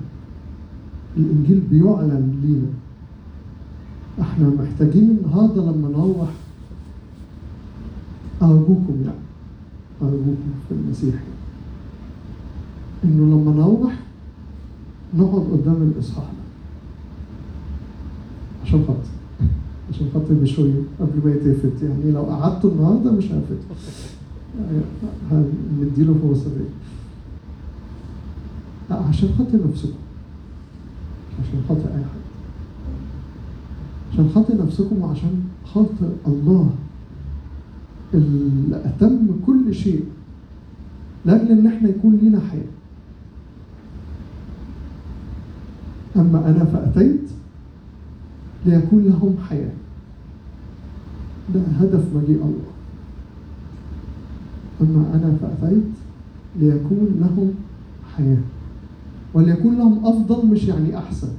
الإنجيل 1.18 1.60
بيعلن 1.72 2.34
لينا. 2.44 2.68
إحنا 4.22 4.50
محتاجين 4.50 5.18
النهارده 5.26 5.62
لما 5.62 5.90
نروح 5.90 6.30
أرجوكم 8.42 8.96
يعني 9.06 9.18
أرجوكم 10.02 10.52
في 10.70 10.76
المسيح. 10.76 11.16
إنه 13.04 13.36
لما 13.36 13.52
نروح 13.52 13.94
نقعد 15.18 15.44
قدام 15.52 15.92
الإصحاح. 15.96 16.24
ده 16.26 16.42
عشان 18.66 18.84
خاطر 18.88 19.10
عشان 19.92 20.08
خاطر 20.14 20.34
بشوية 20.34 20.82
قبل 21.00 21.22
ما 21.26 21.32
يتفت. 21.32 21.84
يعني 21.84 22.12
لو 22.12 22.22
قعدته 22.22 22.70
النهارده 22.70 23.12
مش 23.12 23.26
هفت 23.26 23.58
هنديله 25.32 26.16
فرصة 26.24 26.50
دي 26.50 26.64
لا 28.90 28.96
عشان 28.96 29.30
خاطر 29.38 29.68
نفسكم. 29.70 29.94
عشان 31.40 31.62
خاطر 31.70 31.88
أي 31.90 32.04
حد. 32.04 32.22
عشان 34.14 34.30
خاطر 34.36 34.66
نفسكم 34.66 35.02
وعشان 35.02 35.44
خاطر 35.74 36.10
الله 36.28 36.70
اللي 38.14 38.86
أتم 38.86 39.28
كل 39.46 39.74
شيء. 39.74 40.06
لأجل 41.26 41.52
إن 41.52 41.68
إحنا 41.68 41.90
يكون 41.90 42.16
لينا 42.16 42.40
حياة. 42.40 42.81
أما 46.16 46.50
أنا 46.50 46.66
فأتيت 46.66 47.22
ليكون 48.66 49.04
لهم 49.06 49.36
حياة. 49.50 49.72
ده 51.54 51.60
هدف 51.80 52.04
مجيء 52.16 52.42
الله. 52.46 52.72
أما 54.82 55.06
أنا 55.14 55.36
فأتيت 55.42 55.84
ليكون 56.60 57.08
لهم 57.20 57.52
حياة. 58.16 58.38
وليكون 59.34 59.78
لهم 59.78 60.06
أفضل 60.06 60.48
مش 60.48 60.68
يعني 60.68 60.98
أحسن. 60.98 61.30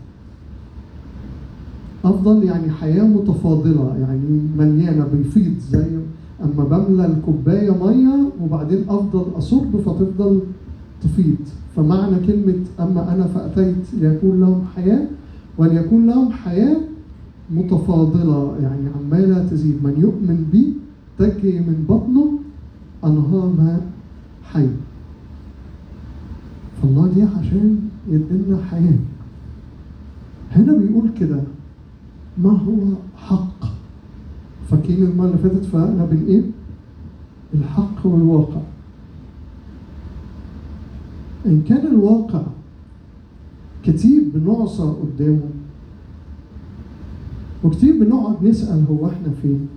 أفضل 2.04 2.42
يعني 2.44 2.70
حياة 2.70 3.02
متفاضلة 3.02 3.96
يعني 4.00 4.40
مليانة 4.58 5.06
بيفيض 5.14 5.54
زي 5.70 5.86
أما 6.44 6.64
بملى 6.64 7.06
الكوباية 7.06 7.70
مية 7.70 8.28
وبعدين 8.42 8.84
أفضل 8.88 9.24
أصب 9.38 9.76
فتفضل 9.76 10.40
تفيض. 11.02 11.36
فمعنى 11.76 12.26
كلمة 12.26 12.64
أما 12.80 13.14
أنا 13.14 13.26
فأتيت 13.26 13.94
ليكون 13.94 14.40
لهم 14.40 14.64
حياة 14.76 15.06
وليكون 15.58 16.06
لهم 16.06 16.32
حياة 16.32 16.76
متفاضلة. 17.50 18.58
يعني 18.62 18.86
عمالة 18.98 19.48
تزيد. 19.48 19.84
من 19.84 19.94
يؤمن 20.00 20.48
بي 20.52 20.72
تجري 21.18 21.60
من 21.60 21.84
بطنه 21.88 22.38
أنهار 23.04 23.52
ماء 23.58 23.82
حي. 24.42 24.68
فالله 26.82 27.06
دي 27.14 27.22
عشان 27.22 27.78
يدينا 28.08 28.58
حياة. 28.70 28.98
هنا 30.52 30.72
بيقول 30.72 31.10
كده 31.20 31.40
ما 32.38 32.50
هو 32.50 32.78
حق؟ 33.16 33.64
فاكرين 34.70 35.06
المرة 35.06 35.26
اللي 35.26 35.38
فاتت 35.38 35.64
فرقنا 35.64 36.04
بين 36.04 36.24
إيه؟ 36.26 36.42
الحق 37.54 38.06
والواقع. 38.06 38.60
إن 41.46 41.62
كان 41.68 41.86
الواقع 41.86 42.42
كتير 43.84 44.22
بنعصى 44.34 44.82
قدامه 44.82 45.48
وكتير 47.64 48.04
بنقعد 48.04 48.44
نسأل 48.44 48.84
هو 48.90 49.06
إحنا 49.06 49.28
فين؟ 49.42 49.68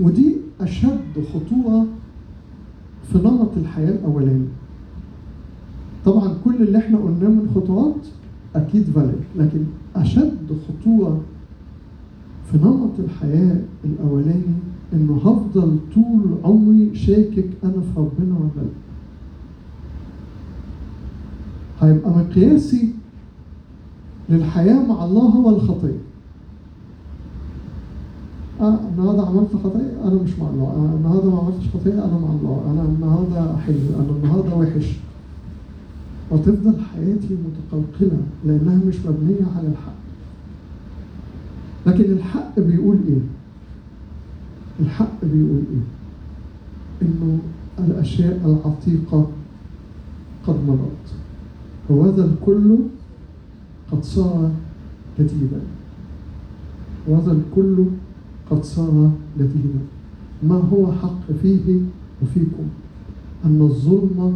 ودي 0.00 0.36
أشد 0.60 1.24
خطورة 1.34 1.86
في 3.12 3.18
نمط 3.18 3.50
الحياة 3.56 3.90
الأولاني. 3.90 4.46
طبعا 6.04 6.34
كل 6.44 6.54
اللي 6.62 6.78
إحنا 6.78 6.98
قلناه 6.98 7.28
من 7.28 7.50
خطوات 7.54 8.06
أكيد 8.56 8.84
فالid 8.94 9.38
لكن 9.40 9.64
أشد 9.96 10.46
خطورة 10.68 11.20
في 12.52 12.58
نمط 12.58 12.90
الحياة 12.98 13.60
الأولاني 13.84 14.54
إنه 14.92 15.16
هفضل 15.16 15.78
طول 15.94 16.22
عمري 16.44 16.94
شاكك 16.94 17.48
أنا 17.64 17.72
في 17.72 17.88
ربنا 17.96 18.34
ولا 18.38 18.50
لأ. 18.56 18.87
هيبقى 21.80 22.10
مقياسي 22.10 22.92
للحياة 24.28 24.86
مع 24.86 25.04
الله 25.04 25.22
هو 25.22 25.50
الخطية 25.50 25.98
آه 28.60 28.78
النهارده 28.88 29.22
عملت 29.22 29.52
خطية 29.64 29.92
أنا 30.04 30.22
مش 30.22 30.38
مع 30.38 30.48
الله، 30.48 30.64
آه 30.64 30.96
النهارده 30.96 31.30
ما 31.30 31.38
عملتش 31.38 31.68
خطية 31.74 31.92
أنا 32.04 32.18
مع 32.18 32.28
الله، 32.28 32.62
أنا 32.70 32.82
النهارده 32.82 33.56
حلو، 33.56 33.76
أنا 33.94 34.10
النهارده 34.10 34.56
وحش. 34.56 34.96
وتفضل 36.30 36.74
حياتي 36.94 37.28
متقلقلة 37.44 38.18
لأنها 38.44 38.80
مش 38.86 38.96
مبنية 39.06 39.46
على 39.56 39.68
الحق. 39.68 39.92
لكن 41.86 42.12
الحق 42.12 42.60
بيقول 42.60 42.98
إيه؟ 43.08 43.20
الحق 44.80 45.24
بيقول 45.24 45.62
إيه؟ 45.72 45.82
إنه 47.02 47.38
الأشياء 47.78 48.40
العتيقة 48.44 49.26
قد 50.46 50.54
مضت 50.68 51.17
وهذا 51.88 52.24
الكل 52.24 52.76
قد 53.92 54.04
صار 54.04 54.50
جديدا 55.18 55.60
وهذا 57.08 57.32
الكل 57.32 57.84
قد 58.50 58.64
صار 58.64 59.12
لذيذا 59.36 59.80
ما 60.42 60.54
هو 60.54 60.92
حق 60.92 61.32
فيه 61.42 61.80
وفيكم؟ 62.22 62.66
أن 63.44 63.60
الظلمة 63.62 64.32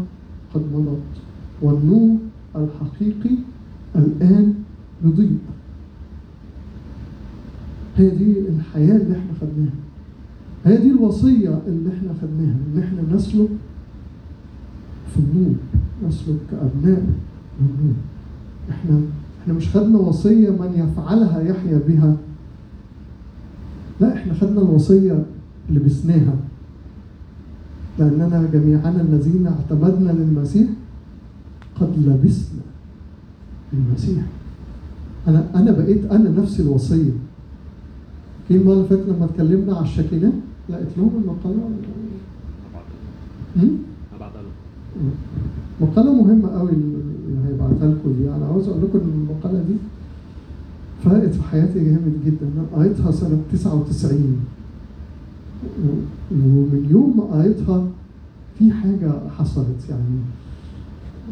قد 0.55 0.62
مضت 0.74 0.98
والنور 1.62 2.16
الحقيقي 2.57 3.36
الآن 3.96 4.55
يضيء. 5.05 5.38
دي 7.98 8.38
الحياة 8.48 8.96
اللي 8.96 9.12
إحنا 9.18 9.32
خدناها 9.40 10.80
دي 10.82 10.90
الوصية 10.90 11.61
اللي 11.66 11.90
إحنا 11.90 12.14
خدناها 12.22 12.57
إن 12.74 12.78
إحنا 12.82 13.14
نسلك 13.16 13.48
في 15.14 15.18
النور 15.18 15.55
نسلك 16.09 16.36
كأبناء. 16.50 17.07
إحنا 18.70 19.00
إحنا 19.42 19.55
مش 19.55 19.68
خدنا 19.68 19.98
وصية 19.98 20.50
من 20.50 20.72
يفعلها 20.74 21.40
يحيا 21.40 21.80
بها. 21.88 22.16
لا 24.00 24.14
إحنا 24.14 24.34
خدنا 24.34 24.61
الوصية 24.61 25.24
لبسناها 25.70 26.34
لأننا 27.98 28.48
جميعنا 28.53 29.00
الذين 29.00 29.46
اعتمدنا 29.46 30.12
للمسيح 30.12 30.68
قد 31.80 31.92
لبسنا 31.98 32.62
المسيح. 33.72 34.22
أنا 35.28 35.44
أنا 35.55 35.70
بقيت 35.70 36.05
أنا 36.05 36.30
نفسي 36.30 36.62
الوصية. 36.62 37.12
في 38.48 38.57
المرة 38.57 38.74
اللي 38.74 38.88
فاتت 38.88 39.09
لما 39.09 39.24
اتكلمنا 39.24 39.76
على 39.76 39.84
الشكينات 39.84 40.32
لقيت 40.68 40.98
لهم 40.98 41.11
أنا 41.16 41.32
مقالة 45.80 46.12
مهمة 46.14 46.48
قوي. 46.48 46.70
اللي 47.66 47.74
هيبعتها 47.76 47.94
لكم 47.94 48.12
دي. 48.22 48.30
أنا 48.30 48.46
عاوز 48.46 48.68
أقول 48.68 48.82
لكم 48.82 48.98
إن 48.98 49.26
المقالة 49.28 49.58
دي 49.68 49.74
فرقت 51.04 51.34
في 51.34 51.42
حياتي 51.42 51.84
جامد 51.84 52.12
جدا. 52.26 52.46
أنا 52.56 52.66
قريتها 52.82 53.10
سنة 53.10 53.38
99 53.52 54.36
و- 55.84 56.34
ومن 56.34 56.86
يوم 56.90 57.16
ما 57.16 57.22
قريتها 57.24 57.86
في 58.58 58.70
حاجة 58.70 59.12
حصلت 59.38 59.88
يعني. 59.90 60.02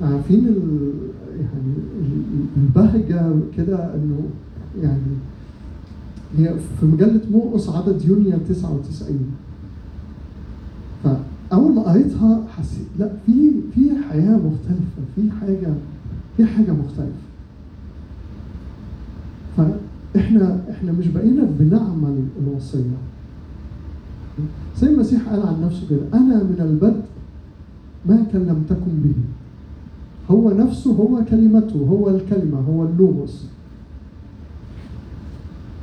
عارفين. 0.02 0.44
يعني 0.44 0.56
ال- 0.56 2.46
البهجة 2.56 3.32
كده 3.56 3.94
إنه 3.94 4.20
يعني 4.82 5.00
هي 6.38 6.54
في 6.80 6.86
مجلة 6.86 7.20
مرقص 7.32 7.68
عدد 7.70 8.04
يونيو 8.04 8.38
99 8.48 9.18
فأول 11.04 11.74
ما 11.74 11.82
قريتها 11.82 12.42
حسيت 12.56 12.86
لا 12.98 13.10
في 13.26 13.50
في 13.74 13.90
حياة 14.10 14.36
مختلفة 14.36 15.02
في 15.16 15.30
حاجة 15.40 15.74
في 16.40 16.46
حاجة 16.46 16.72
مختلفة. 16.72 17.20
فاحنا 19.56 20.60
إحنا 20.70 20.92
مش 20.92 21.06
بقينا 21.06 21.42
بنعمل 21.58 22.24
الوصية. 22.42 22.96
زي 24.78 24.88
المسيح 24.88 25.28
قال 25.28 25.46
عن 25.46 25.62
نفسه 25.64 25.88
كده 25.90 26.00
أنا 26.14 26.42
من 26.42 26.56
البدء 26.60 27.02
ما 28.06 28.24
كلمتكم 28.32 29.02
به. 29.04 29.14
هو 30.30 30.50
نفسه 30.50 30.92
هو 30.92 31.24
كلمته 31.30 31.78
هو 31.78 32.10
الكلمة 32.10 32.60
هو 32.60 32.84
اللوغوس. 32.84 33.46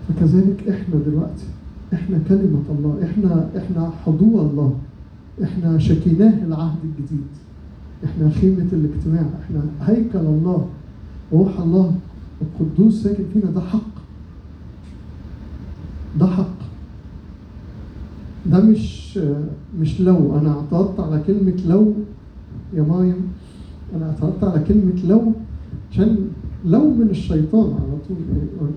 فكذلك 0.08 0.70
إحنا 0.70 0.96
دلوقتي 1.06 1.46
إحنا 1.94 2.20
كلمة 2.30 2.64
الله 2.70 3.00
إحنا 3.04 3.50
إحنا 3.58 3.92
حضور 4.06 4.42
الله 4.42 4.76
إحنا 5.44 5.80
شكيناه 5.80 6.46
العهد 6.46 6.80
الجديد. 6.84 7.28
إحنا 8.06 8.30
خيمة 8.30 8.68
الاجتماع 8.74 9.26
إحنا 9.44 9.62
هيكل 9.82 10.20
الله 10.20 10.68
روح 11.34 11.60
الله 11.60 11.96
القدوس 12.42 13.04
ساكن 13.04 13.24
فينا 13.34 13.52
ده 13.52 13.62
حق. 13.62 13.98
ده 16.20 16.28
حق. 16.28 16.58
ده 18.46 18.60
مش 18.60 19.20
مش 19.80 20.02
لو. 20.02 20.38
أنا 20.38 20.50
اعترضت 20.58 21.00
على 21.00 21.22
كلمة 21.28 21.58
لو 21.68 21.94
يا 22.74 22.82
مايم 22.82 23.28
أنا 23.96 24.06
اعترضت 24.10 24.44
على 24.44 24.64
كلمة 24.64 25.06
لو 25.08 25.34
عشان 25.92 26.18
لو 26.66 26.94
من 26.94 27.08
الشيطان 27.10 27.74
على 27.74 27.98
طول. 28.08 28.18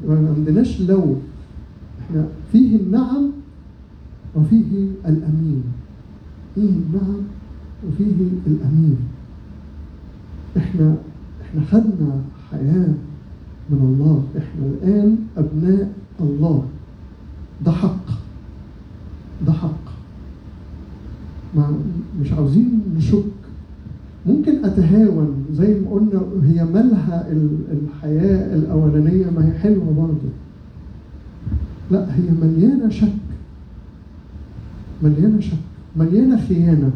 ما 0.09 0.35
عندناش 0.37 0.81
لو. 0.81 1.17
إحنا 2.01 2.27
فيه 2.53 2.77
النعم 2.77 3.31
وفيه 4.37 4.87
الأمين. 5.07 5.63
فيه 6.55 6.69
النعم 6.69 7.21
وفيه 7.89 8.13
الامين 8.47 8.97
إحنا 10.57 10.95
إحنا 11.43 11.61
خدنا 11.71 12.21
حياة 12.51 12.89
من 13.71 13.79
الله. 13.81 14.25
إحنا 14.39 14.67
الآن 14.67 15.17
أبناء 15.37 15.93
الله. 16.21 16.65
ده 17.65 17.73
حق. 17.73 18.07
ده 19.47 19.53
حق. 19.53 19.85
ما 21.57 21.73
مش 22.21 22.33
عاوزين 22.33 22.81
نشك. 22.97 23.25
ممكن 24.27 24.65
أتهاون 24.65 25.45
زي 25.53 25.81
ما 25.81 25.91
قلنا 25.91 26.21
هي 26.45 26.65
مالها 26.65 27.29
ال- 27.33 27.65
الحياة 27.73 28.57
الأولانية 28.57 29.31
ما 29.31 29.49
هي 29.49 29.59
حلوة 29.59 29.93
برضه. 29.95 30.31
لا 31.91 32.15
هي 32.17 32.31
مليانة 32.43 32.89
شك. 32.89 33.13
مليانة 35.03 35.41
شك. 35.41 35.57
مليانة 35.97 36.41
خيانة. 36.49 36.91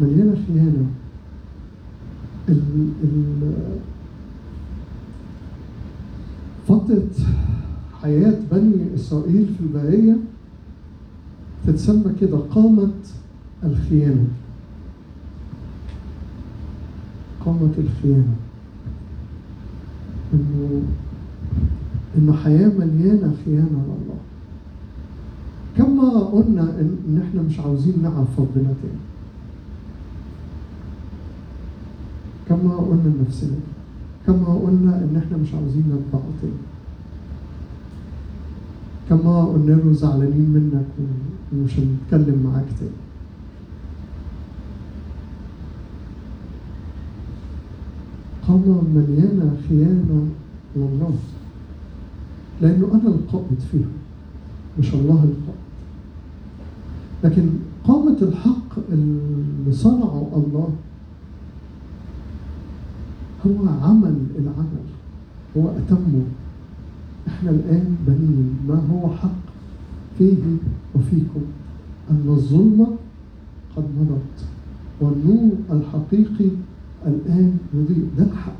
مليانة 0.00 0.36
خيانة 0.46 0.86
ال 2.48 2.62
ال 3.04 3.52
فترة 6.68 7.08
حياة 8.02 8.34
بني 8.52 8.94
إسرائيل 8.94 9.46
في 9.46 9.60
البرية 9.60 10.16
تتسمى 11.66 12.12
كده 12.20 12.36
قامة 12.36 12.90
الخيانة. 13.64 14.24
قامة 17.44 17.70
الخيانة. 17.78 18.36
إنه 20.34 20.82
إنه 22.18 22.32
حياة 22.32 22.68
مليانة 22.68 23.34
خيانة 23.44 23.84
لله 23.86 24.18
كما 25.76 26.18
قلنا 26.18 26.62
إن 26.62 26.96
إن 27.08 27.22
إحنا 27.28 27.42
مش 27.42 27.58
عاوزين 27.60 28.02
نعرف 28.02 28.38
ربنا 28.40 28.74
تاني. 28.82 29.13
كما 32.48 32.76
قلنا 32.76 33.08
لنفسنا 33.18 33.56
كما 34.26 34.54
قلنا 34.54 34.96
إن 34.98 35.22
إحنا 35.24 35.36
مش 35.36 35.54
عاوزين 35.54 35.82
نتبعه 35.82 36.22
تاني. 36.40 36.52
كما 39.08 39.44
قلنا 39.44 39.72
له 39.72 39.92
زعلانين 39.92 40.50
منك 40.50 40.86
ومش 41.52 41.72
هنتكلم 41.78 42.50
معاك 42.52 42.66
تاني. 42.78 42.90
قامة 48.48 48.82
مليانة 48.94 49.56
خيانة 49.68 50.28
لله 50.76 51.14
لأنه 52.62 52.88
أنا 52.94 53.08
القائد 53.08 53.58
فيهم 53.72 53.92
مش 54.78 54.94
الله 54.94 55.14
القائد. 55.24 55.64
لكن 57.24 57.48
قامة 57.84 58.16
الحق 58.22 58.78
اللي 58.92 59.72
صنعه 59.72 60.28
الله 60.36 60.68
هو 63.46 63.68
عمل 63.68 64.16
العمل 64.38 64.84
هو 65.56 65.68
أتمه 65.70 66.22
إحنا 67.28 67.50
الآن 67.50 67.96
بنين 68.06 68.56
ما 68.68 68.82
هو 68.92 69.16
حق 69.16 69.34
فيه 70.18 70.36
وفيكم. 70.94 71.42
أن 72.10 72.24
الظلمة 72.28 72.86
قد 73.76 73.84
مضت 74.00 74.46
والنور 75.00 75.52
الحقيقي 75.70 76.50
الآن 77.06 77.56
يضيء. 77.74 78.08
ده 78.18 78.24
الحق. 78.24 78.56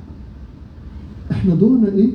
إحنا 1.31 1.55
دورنا 1.55 1.89
إيه؟ 1.89 2.11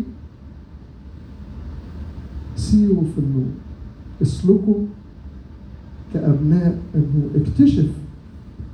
سيروا 2.55 3.03
في 3.15 3.21
النور. 3.21 3.49
اسلكوا 4.21 4.85
كأبناء 6.13 6.79
النور. 6.95 7.29
اكتشف 7.35 7.89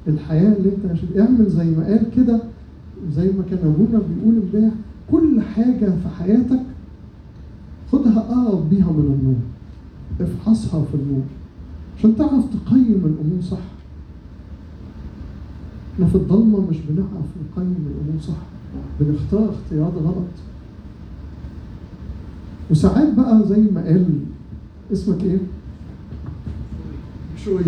الحياة 0.08 0.54
اللي 0.58 0.70
انت 0.70 0.86
عايش 0.86 1.02
اعمل 1.20 1.50
زي 1.50 1.66
ما 1.72 1.86
قال 1.86 2.12
كده 2.16 2.42
زي 3.16 3.32
ما 3.32 3.44
كان 3.50 3.60
أبونا 3.60 4.00
بيقول 4.04 4.42
امبارح 4.44 4.74
كل 5.12 5.42
حاجة 5.42 5.86
في 5.86 6.08
حياتك 6.20 6.60
خدها 7.92 8.20
قرب 8.20 8.70
بيها 8.70 8.92
من 8.92 9.20
النور 9.20 9.36
افحصها 10.30 10.84
في 10.86 10.96
النور 10.96 11.24
عشان 12.00 12.16
تعرف 12.18 12.44
تقيم 12.54 13.02
الأمور 13.06 13.42
صح. 13.42 13.58
إحنا 15.94 16.06
في 16.08 16.16
الضلمة 16.16 16.60
مش 16.70 16.78
بنعرف 16.90 17.26
نقيم 17.52 17.76
الأمور 17.88 18.22
صح 18.22 18.38
بنختار 19.00 19.50
اختيارات 19.50 19.94
غلط. 19.94 20.28
وساعات 22.72 23.14
بقى 23.14 23.44
زي 23.48 23.62
ما 23.62 23.82
قال 23.86 24.06
اسمك 24.94 25.24
إيه؟ 25.24 25.38
بشوي. 27.36 27.64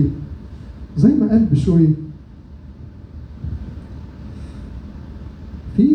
زي 0.98 1.10
ما 1.14 1.28
قال 1.30 1.46
بشوي. 1.46 1.88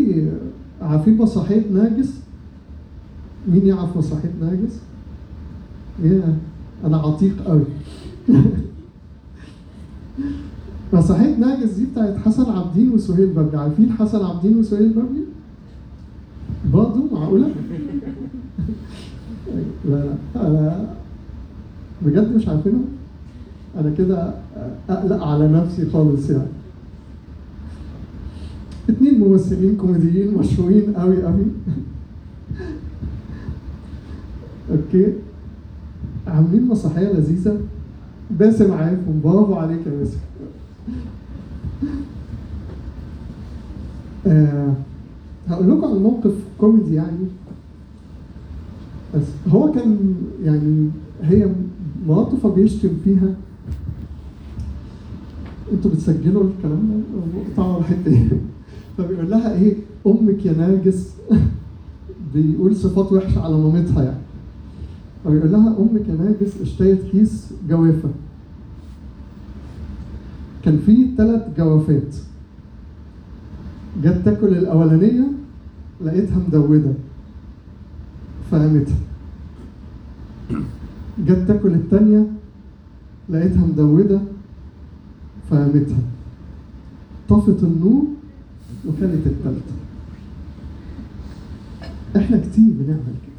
في 0.06 0.30
عارفين 0.82 1.18
مسرحية 1.18 1.62
ناجس 1.72 2.10
مين 3.48 3.66
يعرف 3.66 3.96
مسرحية 3.96 4.32
ناجس؟ 4.40 4.78
يا 6.02 6.36
أنا 6.84 6.96
عتيق 6.96 7.42
قوي 7.46 7.64
مسرحية 10.92 11.36
ناجس 11.46 11.70
دي 11.70 11.86
بتاعت 11.92 12.16
حسن 12.16 12.50
عابدين 12.50 12.90
وسهيل 12.90 13.26
بابلي 13.26 13.58
عارفين 13.58 13.92
حسن 13.92 14.24
عابدين 14.24 14.58
وسهيل 14.58 14.88
بابلي؟ 14.88 15.24
برضه 16.72 17.00
معقولة؟ 17.12 17.48
لا 19.88 20.04
لا 20.04 20.14
أنا 20.36 20.94
بجد 22.02 22.36
مش 22.36 22.48
عارفينهم؟ 22.48 22.84
أنا 23.76 23.94
كده 23.98 24.34
أقلق 24.88 25.24
على 25.24 25.48
نفسي 25.48 25.90
خالص 25.90 26.30
يعني 26.30 26.61
اتنين 28.88 29.20
ممثلين 29.20 29.76
كوميديين 29.76 30.34
مشهورين 30.34 30.94
قوي 30.94 31.22
قوي 31.22 31.44
أوكي. 34.70 35.12
عاملين 36.26 36.68
مسرحية 36.68 37.12
لذيذة. 37.12 37.60
باسم 38.30 38.72
عارفهم 38.72 39.20
برافو 39.24 39.54
عليك 39.54 39.80
يا 39.86 39.92
باسم. 39.92 40.18
آه 44.26 44.72
هقول 45.48 45.70
لكم 45.70 45.84
عن 45.84 45.96
موقف 45.96 46.34
كوميدي 46.58 46.94
يعني. 46.94 47.26
بس 49.14 49.22
هو 49.48 49.72
كان 49.72 50.14
يعني 50.44 50.88
هي 51.22 51.48
مراته 52.06 52.36
فبيشتم 52.36 52.90
فيها. 53.04 53.34
أنتوا 55.72 55.90
بتسجلوا 55.90 56.44
الكلام 56.44 57.02
ده؟ 57.56 57.78
الحته 57.78 58.10
دي 58.10 58.28
فبيقول 58.98 59.30
لها 59.30 59.54
إيه؟ 59.54 59.74
أمك 60.06 60.46
يا 60.46 60.52
نرجس 60.52 61.12
بيقول 62.34 62.76
صفات 62.76 63.12
وحشة 63.12 63.40
على 63.40 63.56
مامتها 63.56 64.02
يعني. 64.02 64.18
فبيقول 65.24 65.52
لها 65.52 65.76
أمك 65.78 66.08
يا 66.08 66.14
نرجس 66.14 66.60
اشترت 66.60 67.02
كيس 67.12 67.50
جوافة. 67.68 68.08
كان 70.64 70.78
فيه 70.86 71.16
ثلاث 71.16 71.42
جوافات. 71.58 72.14
جت 74.02 74.22
تاكل 74.24 74.48
الأولانية 74.48 75.24
لقيتها 76.04 76.38
مدودة. 76.48 76.92
فقامتها 78.50 78.96
جت 81.26 81.44
تاكل 81.48 81.74
الثانية 81.74 82.26
لقيتها 83.28 83.66
مدودة. 83.66 84.20
فقامتها 85.50 85.98
طفت 87.28 87.62
النور 87.62 88.04
وكانت 88.86 89.26
الثالثة 89.26 89.74
إحنا 92.16 92.38
كتير 92.38 92.72
بنعمل 92.78 93.14
كده. 93.22 93.32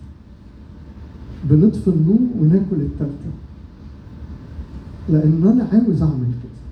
بنطفي 1.43 1.87
النور 1.87 2.19
وناكل 2.39 2.81
الثالثة 2.81 3.31
لأن 5.09 5.47
أنا 5.47 5.67
عاوز 5.73 6.01
أعمل 6.01 6.31
كده. 6.43 6.63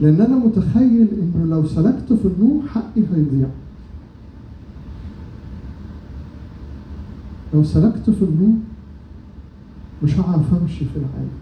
لأن 0.00 0.20
أنا 0.20 0.36
متخيل 0.36 1.08
إنه 1.12 1.46
لو 1.50 1.66
سلكت 1.66 2.12
في 2.12 2.28
النور 2.28 2.62
حقي 2.68 3.02
هيضيع. 3.14 3.48
لو 7.54 7.64
سلكت 7.64 8.10
في 8.10 8.22
النور 8.22 8.58
مش 10.02 10.18
هعرف 10.18 10.54
أمشي 10.62 10.84
في 10.84 10.96
العالم. 10.96 11.38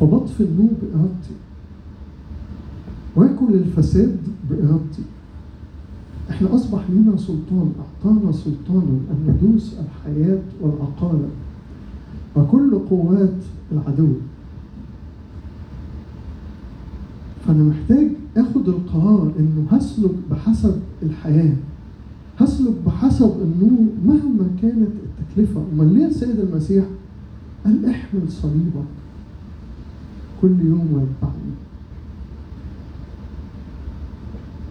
فبطفي 0.00 0.40
النور 0.42 0.70
بإرادتي. 0.82 1.34
واكل 3.16 3.54
الفساد 3.54 4.16
بإرادتي. 4.50 5.02
إحنا 6.30 6.54
أصبح 6.54 6.90
لنا 6.90 7.16
سلطان 7.16 7.72
أعطانا 7.80 8.32
سلطانا 8.32 8.98
أن 9.10 9.36
ندوس 9.42 9.74
الحياة 9.74 10.42
والعقارب 10.60 11.30
وكل 12.36 12.78
قوات 12.90 13.34
العدو. 13.72 14.08
فأنا 17.46 17.64
محتاج 17.64 18.08
آخد 18.36 18.68
القرار 18.68 19.32
إنه 19.38 19.66
هسلك 19.70 20.14
بحسب 20.30 20.80
الحياة 21.02 21.56
هسلك 22.38 22.74
بحسب 22.86 23.32
النور 23.42 23.86
مهما 24.06 24.46
كانت 24.62 24.88
التكلفة. 25.20 25.64
أمال 25.72 25.94
ليه 25.94 26.06
السيد 26.06 26.38
المسيح؟ 26.40 26.84
قال 27.64 27.86
احمل 27.86 28.28
صليبك 28.28 28.90
كل 30.42 30.60
يوم 30.60 30.88
واتبعني 30.92 31.54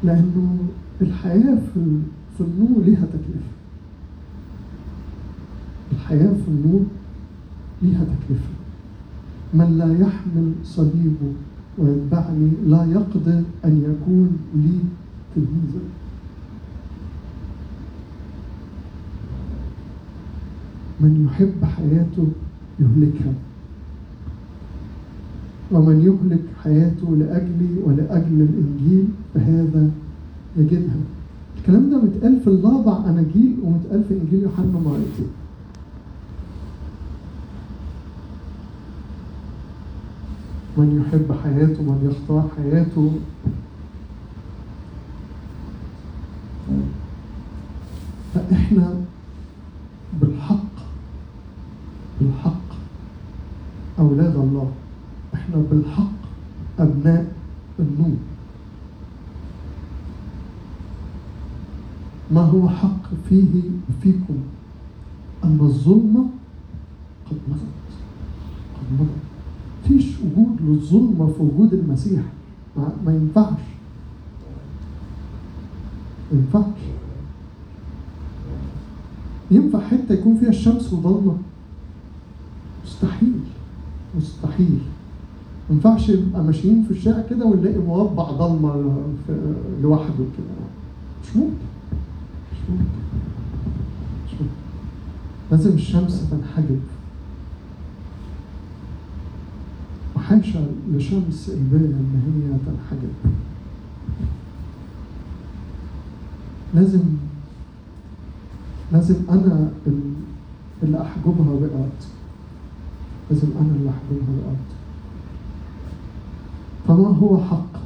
لأنه 0.03 0.57
الحياة 1.01 1.55
في 1.73 1.99
في 2.37 2.41
النور 2.41 2.83
ليها 2.85 3.05
تكلفة. 3.05 3.53
الحياة 5.91 6.33
في 6.33 6.47
النور 6.47 6.81
ليها 7.81 8.03
تكلفة. 8.03 8.53
من 9.53 9.77
لا 9.77 10.07
يحمل 10.07 10.51
صليبه 10.63 11.33
ويتبعني 11.77 12.51
لا 12.67 12.85
يقدر 12.91 13.43
أن 13.65 13.83
يكون 13.83 14.37
لي 14.55 14.79
تلميذا. 15.35 15.83
من 21.01 21.25
يحب 21.25 21.65
حياته 21.65 22.27
يهلكها. 22.79 23.33
ومن 25.71 26.01
يهلك 26.01 26.43
حياته 26.63 27.15
لأجلي 27.15 27.81
ولأجل 27.83 28.41
الإنجيل 28.41 29.07
فهذا 29.33 29.89
يجدها. 30.57 30.95
الكلام 31.57 31.89
ده 31.89 31.97
متقال 31.97 32.39
في 32.41 32.47
الأربع 32.47 33.09
أناجيل 33.09 33.57
ومتقال 33.63 34.03
في 34.03 34.13
إنجيل 34.13 34.43
يوحنا 34.43 34.65
مرتين 34.65 35.31
من 40.77 41.05
يحب 41.05 41.35
حياته 41.43 41.83
من 41.83 42.11
يختار 42.11 42.49
حياته. 42.57 43.11
فإحنا 48.33 48.95
بالحق 50.21 50.73
بالحق 52.21 52.67
أولاد 53.99 54.35
الله. 54.35 54.71
إحنا 55.33 55.55
بالحق 55.71 56.19
أبناء 56.79 57.31
النور. 57.79 58.17
ما 62.33 62.41
هو 62.41 62.69
حق 62.69 63.09
فيه 63.29 63.61
وفيكم 63.89 64.35
أن 65.43 65.57
الظلمة 65.61 66.25
قد 67.31 67.37
مضت. 67.49 67.59
قد 68.77 68.99
مضت. 68.99 69.09
فيش 69.87 70.05
وجود 70.19 70.57
للظلمة 70.61 71.27
في 71.27 71.43
وجود 71.43 71.73
المسيح. 71.73 72.21
ما, 72.77 72.91
ما 73.05 73.13
ينفعش. 73.15 73.59
ما 76.31 76.39
ينفعش. 76.39 76.79
ينفع 79.51 79.79
حتة 79.79 80.13
يكون 80.13 80.37
فيها 80.37 80.49
الشمس 80.49 80.93
وضلمة. 80.93 81.37
مستحيل. 82.85 83.39
مستحيل. 84.17 84.79
ما 85.69 85.75
ينفعش 85.75 86.11
نبقى 86.11 86.43
ماشيين 86.43 86.83
في 86.83 86.91
الشارع 86.91 87.23
كده 87.29 87.45
ونلاقي 87.45 87.77
مربع 87.79 88.23
ضلمة 88.31 88.95
لوحده 89.81 90.13
كده. 90.37 90.65
مش 91.23 91.35
ممكن. 91.35 91.72
لازم 95.51 95.73
الشمس 95.73 96.29
تنحجب. 96.31 96.79
وحاشا 100.15 100.67
لشمس 100.91 101.49
البيئة 101.49 101.89
إن 101.89 102.21
هي 102.25 102.57
تنحجب. 102.65 103.09
لازم 106.75 106.99
لازم 108.91 109.15
أنا 109.29 109.69
ال- 109.87 110.13
اللي 110.83 111.01
أحجبها 111.01 111.55
بأرض 111.59 111.89
لازم 113.31 113.47
أنا 113.61 113.69
اللي 113.75 113.89
أحجبها 113.89 114.35
بأرض 114.43 114.57
فما 116.87 117.17
هو 117.17 117.37
حق 117.43 117.81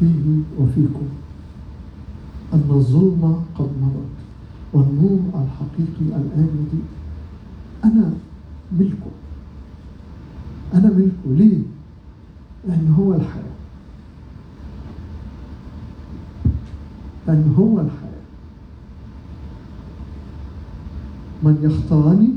فيه 0.00 0.40
وفيكم؟ 0.60 1.06
أن 2.54 2.64
الظلمة 2.70 3.42
قد 3.58 3.70
مضت 3.82 4.16
والنور 4.72 5.20
الحقيقي 5.34 6.16
الآن 6.16 6.48
يضيء. 6.58 6.84
أنا 7.84 8.12
ملكه 8.72 9.10
أنا 10.74 10.90
ملكه 10.92 11.26
ليه؟ 11.26 11.58
لأن 12.68 12.94
هو 12.98 13.14
الحياة. 13.14 13.56
لأن 17.26 17.54
هو 17.58 17.80
الحياة. 17.80 18.06
من 21.42 21.58
يختارني 21.62 22.28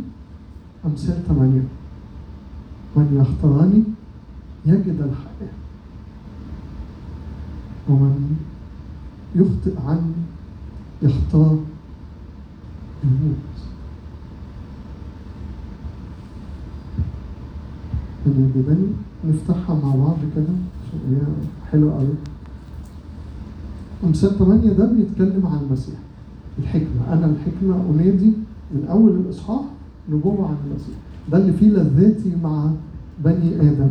أمثال 0.85 1.23
ثمانية. 1.27 1.67
من 2.95 3.17
يختارني 3.21 3.83
يجد 4.65 5.01
الحياة. 5.01 5.53
ومن 7.89 8.37
يخطئ 9.39 9.79
عني 9.87 10.13
الموت. 13.03 13.35
من 18.25 18.51
يجدني 18.55 18.87
نفتحها 19.33 19.75
مع 19.75 19.95
بعض 20.05 20.17
كده 20.35 20.45
عشان 20.87 20.99
هي 21.15 21.21
حلوة 21.71 21.93
قوي 21.93 22.07
أمثال 24.03 24.37
ثمانية 24.37 24.71
ده 24.73 24.85
بيتكلم 24.85 25.45
عن 25.47 25.59
المسيح. 25.67 25.95
الحكمة. 26.59 27.13
أنا 27.13 27.25
الحكمة 27.25 27.75
أنادي 27.93 28.33
من 28.71 28.87
أول 28.89 29.11
الإصحاح 29.11 29.61
نبوة 30.11 30.47
عن 30.47 30.55
المسيح. 30.69 30.95
ده 31.31 31.37
اللي 31.37 31.53
فيه 31.53 31.69
لذاتي 31.69 32.35
مع 32.43 32.69
بني 33.23 33.55
آدم 33.61 33.89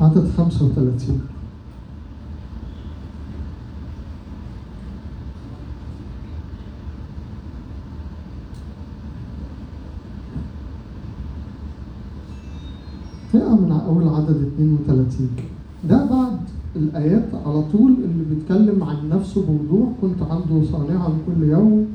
عدد 0.00 0.26
35 0.80 1.20
فئة 13.32 13.54
من 13.54 13.72
أول 13.72 14.08
عدد 14.08 14.50
32 14.56 15.28
ده 15.88 16.04
بعد 16.04 16.38
الآيات 16.76 17.28
على 17.46 17.62
طول 17.72 17.94
اللي 18.04 18.24
بيتكلم 18.34 18.84
عن 18.84 19.08
نفسه 19.08 19.46
بوضوح. 19.46 19.88
كنت 20.02 20.22
عنده 20.22 20.64
صانعا 20.72 21.08
كل 21.26 21.42
يوم. 21.42 21.86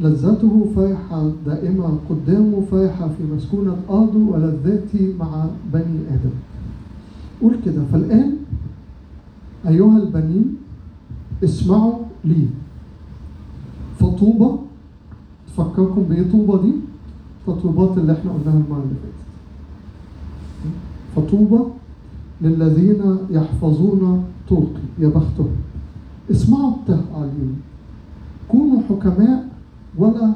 لذته 0.00 0.66
فايحة 0.76 1.30
دائمة 1.46 1.98
قدامه 2.10 2.60
فايحة 2.70 3.08
في 3.08 3.22
مسكونة 3.36 3.76
أرضه 3.90 4.18
ولذاتي 4.18 5.14
مع 5.18 5.46
بني 5.72 5.98
آدم. 6.10 6.53
قول 7.42 7.56
كده. 7.64 7.84
فالآن 7.92 8.36
أيها 9.68 9.98
البنين 9.98 10.56
اسمعوا 11.44 11.98
لي. 12.24 12.46
فطوبة 14.00 14.58
تفكركم 15.46 16.02
بإيه 16.02 16.30
طوبة 16.32 16.62
دي؟ 16.62 16.72
فطوبات 17.46 17.98
اللي 17.98 18.12
إحنا 18.12 18.30
قلناها 18.32 18.54
المرة 18.64 18.82
اللي 18.82 18.94
فاتت. 19.02 19.24
فطوبة 21.16 21.66
للذين 22.42 23.18
يحفظون 23.30 24.24
طرقي 24.50 24.82
يا 24.98 25.08
بختهم. 25.08 25.50
اسمعوا 26.30 26.74
التعليم 26.76 27.60
كونوا 28.48 28.80
حكماء 28.88 29.48
ولا 29.98 30.32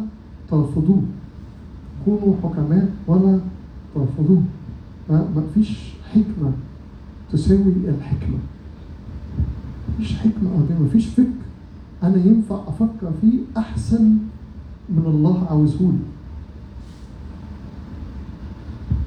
ترفضوه 0.51 1.03
كونوا 2.05 2.35
حكماء 2.43 2.91
ولا 3.07 3.41
ترفضوه 3.95 4.43
ما 5.11 5.43
فيش 5.55 5.79
حكمة. 6.13 6.53
تساوي 7.33 7.73
الحكمة. 7.89 8.39
مفيش 9.95 10.17
حكمة 10.17 10.51
أرضية 10.55 10.85
مفيش 10.85 11.07
فكر. 11.07 11.27
أنا 12.03 12.17
ينفع 12.17 12.61
أفكر 12.69 13.11
فيه 13.21 13.39
أحسن 13.57 14.17
من 14.89 15.03
الله 15.07 15.47
عاوزهولي 15.51 15.99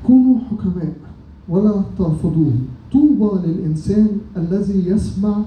كونوا 0.08 0.40
حكماء 0.40 0.94
ولا 1.50 1.84
ترفضوه. 1.98 2.54
طوبى 2.92 3.48
للإنسان 3.48 4.08
الذي 4.38 4.88
يسمع 4.88 5.42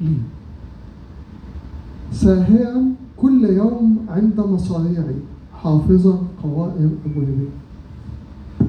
لي. 0.00 0.14
ساهيا 2.12 2.92
كل 3.16 3.44
يوم 3.44 4.06
عند 4.08 4.40
مصاريعي 4.40 5.14
حافظا 5.62 6.22
قوائم 6.42 6.98
أبوابي 7.06 7.48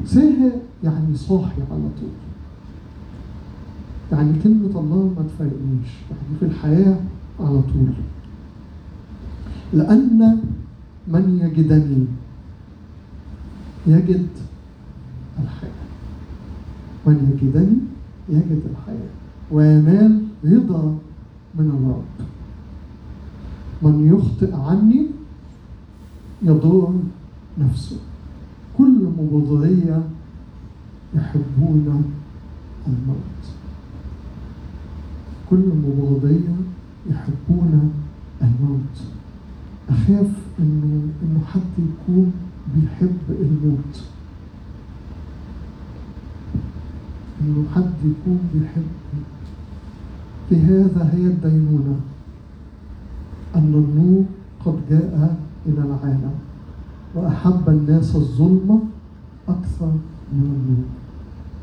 ساهر 0.06 0.52
يعني 0.84 1.16
صاحي 1.16 1.62
على 1.72 1.90
طول. 2.00 2.29
يعني 4.12 4.40
كلمة 4.44 4.80
الله 4.80 5.14
ما 5.18 5.24
تفارقنيش 5.24 5.90
يعني 6.10 6.40
في 6.40 6.46
الحياة 6.46 7.00
على 7.40 7.62
طول. 7.62 7.94
لأن 9.74 10.40
من 11.08 11.40
يجدني؟ 11.42 12.06
يجد 13.88 14.28
الحياة. 15.44 15.72
من 17.06 17.38
يجدني؟ 17.38 17.78
يجد 18.30 18.62
الحياة. 18.72 19.10
وينال 19.52 20.24
رضا 20.46 20.98
من 21.56 21.70
الرب. 21.70 22.28
من 23.82 24.08
يخطئ 24.14 24.56
عني 24.56 25.08
يضر 26.42 26.94
نفسه. 27.58 27.98
كل 28.78 29.10
مبغضية 29.18 30.04
يحبون 31.16 32.04
الموت. 32.88 33.59
كل 35.50 35.70
مبغضية 35.86 36.56
يحبون 37.10 37.92
الموت. 38.42 38.96
أخاف 39.90 40.32
إنه 40.60 41.02
إنه 41.24 41.42
حد 41.54 41.62
يكون 41.78 42.32
بيحب 42.76 43.18
الموت. 43.30 44.04
إنه 47.42 47.66
حد 47.76 47.94
يكون 48.00 48.40
بيحب. 48.54 48.88
في 50.50 50.56
هذا 50.56 51.10
هي 51.14 51.26
الدينونة. 51.26 52.00
أن 53.56 53.74
النور 53.74 54.26
قد 54.66 54.80
جاء 54.90 55.38
إلى 55.66 55.82
العالم 55.82 56.32
وأحب 57.16 57.70
الناس 57.70 58.16
الظلمة 58.16 58.80
أكثر 59.48 59.92
من 60.34 60.44
النور 60.44 60.86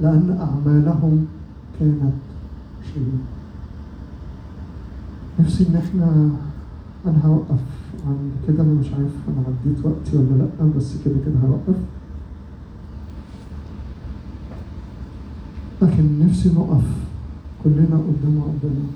لأن 0.00 0.38
أعمالهم 0.40 1.26
كانت 1.80 2.12
شريرة 2.94 3.35
نفسي 5.46 5.66
إن 5.68 5.76
إحنا 5.76 6.30
أنا 7.06 7.20
هوقف 7.24 7.60
عند 8.06 8.30
كده 8.48 8.62
أنا 8.62 8.72
مش 8.72 8.86
عارف 8.86 9.14
أنا 9.28 9.44
عديت 9.46 9.84
وقتي 9.86 10.16
ولا 10.16 10.42
لأ 10.42 10.66
بس 10.76 10.94
كده 11.04 11.14
كده 11.26 11.34
هوقف. 11.48 11.76
لكن 15.82 16.26
نفسي 16.26 16.48
نقف 16.48 16.84
كلنا 17.64 17.96
قدام 17.96 18.42
ربنا. 18.42 18.86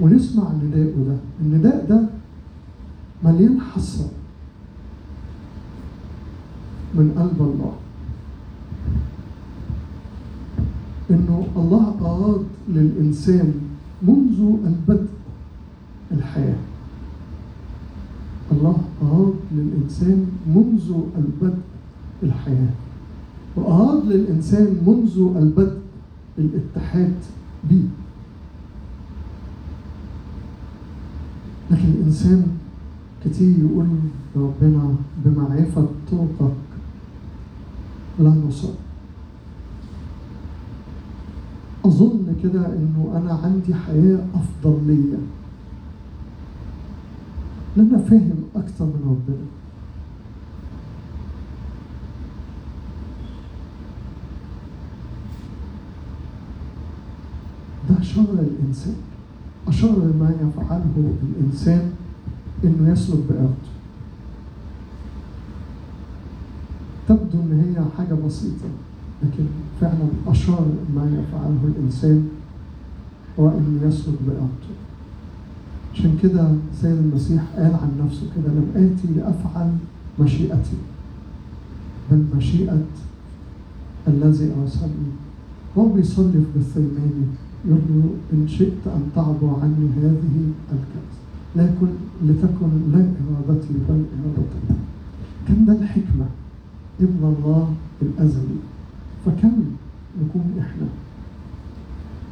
ونسمع 0.00 0.52
نداءه 0.52 1.04
ده. 1.08 1.16
النداء 1.40 1.86
ده 1.88 2.06
مليان 3.24 3.60
حسرة 3.60 4.10
من 6.94 7.14
قلب 7.18 7.40
الله. 7.40 7.72
إنه 11.10 11.46
الله 11.56 11.94
اراد 12.00 12.44
للإنسان 12.68 13.54
منذ 14.08 14.38
البدء 14.66 15.08
الحياة. 16.12 16.56
الله 18.52 18.76
اراد 19.02 19.34
للإنسان 19.52 20.26
منذ 20.46 20.92
البدء 21.18 21.62
الحياة. 22.22 22.74
واراد 23.56 24.04
للإنسان 24.06 24.66
منذ 24.86 25.36
البدء 25.36 25.78
الاتحاد 26.38 27.14
به 27.70 27.82
لكن 31.70 31.88
الإنسان 31.88 32.46
كتير 33.24 33.58
يقول 33.58 33.86
ربنا 34.36 34.94
بمعرفة 35.24 35.86
طرقك 36.10 36.54
لا 38.18 38.30
نصر. 38.30 38.68
أظن 41.84 42.36
كده 42.42 42.66
إنه 42.66 43.12
أنا 43.16 43.32
عندي 43.32 43.74
حياة 43.74 44.26
أفضل 44.34 44.86
ليا. 44.86 45.18
لأن 47.76 47.88
أنا 47.88 47.98
فاهم 47.98 48.44
أكتر 48.56 48.84
من 48.84 49.02
ربنا. 49.06 49.46
ده 57.90 58.02
شر 58.02 58.20
الإنسان. 58.20 58.96
أشر 59.68 59.98
ما 59.98 60.34
يفعله 60.42 61.14
الإنسان 61.22 61.92
إنه 62.64 62.92
يسلك 62.92 63.18
بإرادته 63.28 63.74
تبدو 67.08 67.40
إن 67.42 67.74
هي 67.76 67.84
حاجة 67.98 68.14
بسيطة. 68.14 68.68
لكن 69.24 69.44
فعلا 69.80 70.08
أشار 70.26 70.66
ما 70.94 71.04
يفعله 71.04 71.60
الإنسان 71.64 72.28
هو 73.40 73.48
أن 73.48 73.80
يسلك 73.82 74.14
عشان 75.94 76.18
كده 76.22 76.48
سيد 76.80 76.96
المسيح 76.96 77.42
قال 77.56 77.74
عن 77.74 77.90
نفسه 78.06 78.26
كده 78.36 78.48
لم 78.52 78.68
آتي 78.76 79.14
لأفعل 79.16 79.70
مشيئتي 80.20 80.76
بل 82.10 82.24
مشيئة 82.36 82.82
الذي 84.08 84.52
أرسلني. 84.62 85.12
هو 85.78 85.88
بيصلي 85.88 86.32
في 86.52 86.56
الثيماني 86.56 87.26
يقول 87.64 87.80
له 87.90 88.10
إن 88.32 88.48
شئت 88.48 88.86
أن 88.86 89.02
تعبر 89.14 89.56
عني 89.62 89.88
هذه 90.02 90.52
الكأس. 90.72 91.14
لكن 91.56 91.86
لتكن 92.24 92.92
لا 92.92 93.06
إرادتي 93.48 93.74
بل 93.88 94.02
إرادتك. 94.24 94.78
كان 95.48 95.66
ده 95.66 95.72
الحكمة. 95.72 96.26
ابن 97.00 97.34
الله 97.38 97.74
الأزلي. 98.02 98.58
فكم 99.24 99.52
نكون 100.24 100.54
إحنا؟ 100.60 100.86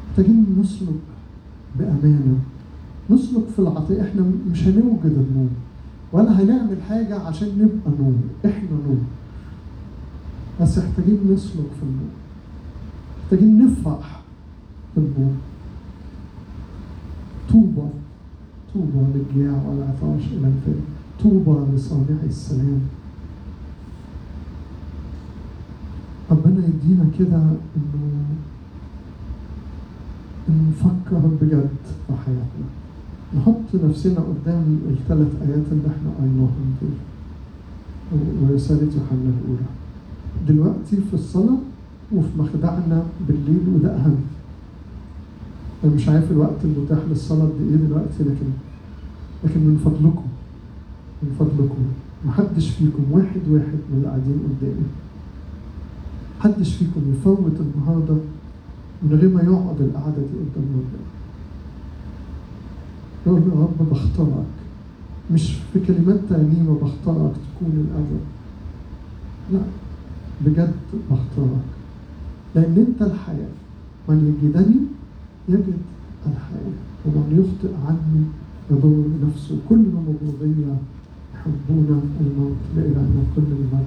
محتاجين 0.09 0.45
نسلك 0.59 0.99
بأمانة. 1.79 2.37
نسلك 3.09 3.43
في 3.55 3.59
العطية 3.59 4.01
إحنا 4.01 4.31
مش 4.51 4.63
هنوجد 4.67 5.05
النور 5.05 5.49
ولا 6.13 6.43
هنعمل 6.43 6.77
حاجة 6.89 7.19
عشان 7.19 7.47
نبقى 7.47 7.99
نور 8.03 8.13
إحنا 8.45 8.69
نور 8.87 8.97
بس 10.61 10.77
محتاجين 10.77 11.19
نسلك 11.33 11.65
في 11.79 11.83
النور 11.83 12.09
محتاجين 13.23 13.65
نفرح 13.65 14.21
في 14.95 14.99
النور 14.99 15.33
طوبى 17.51 17.87
طوبى 18.73 19.05
للجياع 19.15 19.61
والعطاش 19.67 20.21
إلى 20.31 20.47
الفم 20.47 20.79
طوبى 21.23 21.75
لصانعي 21.75 22.25
السلام. 22.25 22.79
ربنا 26.33 26.61
يدينا 26.67 27.05
كده 27.19 27.37
إنه 27.77 28.25
نفكر 30.69 31.17
بجد 31.41 31.69
في 32.07 32.13
حياتنا. 32.25 32.67
نحط 33.37 33.83
نفسنا 33.89 34.19
قدام 34.19 34.79
الثلاث 34.89 35.27
آيات 35.41 35.65
اللي 35.71 35.87
إحنا 35.87 36.09
قريناهم 36.19 36.75
دول. 36.81 36.97
ورسالة 38.43 38.81
يوحنا 38.81 39.29
الأولى. 39.41 39.67
دلوقتي 40.47 40.95
في 41.09 41.13
الصلاة 41.13 41.57
وفي 42.15 42.27
مخدعنا 42.37 43.03
بالليل 43.27 43.61
وده 43.75 43.95
أهم. 43.95 44.15
أنا 45.83 45.93
مش 45.95 46.09
عارف 46.09 46.31
الوقت 46.31 46.57
المتاح 46.63 46.99
للصلاة 47.09 47.43
قد 47.45 47.67
إيه 47.69 47.75
دلوقتي 47.75 48.19
لكن 48.23 48.49
لكن 49.43 49.59
من 49.59 49.77
فضلكم 49.85 50.25
من 51.23 51.35
فضلكم. 51.39 51.83
محدش 52.25 52.69
فيكم 52.69 53.03
واحد 53.11 53.41
واحد 53.49 53.79
من 53.89 53.93
اللي 53.97 54.07
قاعدين 54.07 54.39
قدامي. 54.49 54.85
محدش 56.43 56.75
فيكم 56.75 57.01
يفوت 57.13 57.59
النهارده 57.59 58.15
من 59.03 59.17
غير 59.19 59.29
ما 59.29 59.41
يقعد 59.41 59.81
القعدة 59.81 60.17
دي 60.17 60.37
قدام 60.39 60.65
ربنا. 60.73 61.03
يقول 63.25 63.41
يا 63.41 63.61
رب 63.63 63.89
بختارك. 63.91 64.45
مش 65.31 65.55
في 65.73 65.79
كلمات 65.79 66.19
تأنيمة 66.29 66.73
بختارك 66.81 67.31
تكون 67.31 67.87
الأول 67.87 68.23
لا 69.51 69.59
بجد 70.45 70.75
بختارك. 71.11 71.65
لأن 72.55 72.85
أنت 72.87 73.01
الحياة. 73.01 73.55
من 74.09 74.39
يجدني 74.43 74.79
يجد 75.49 75.77
الحياة. 76.25 76.77
ومن 77.05 77.27
يخطئ 77.39 77.75
عني 77.87 78.23
يضر 78.71 79.03
نفسه. 79.27 79.57
كل 79.69 79.75
مبغضية 79.75 80.75
يحبون 81.33 82.09
الموت. 82.21 82.57
لإلهنا 82.75 83.23
كل 83.35 83.41
المجد 83.41 83.83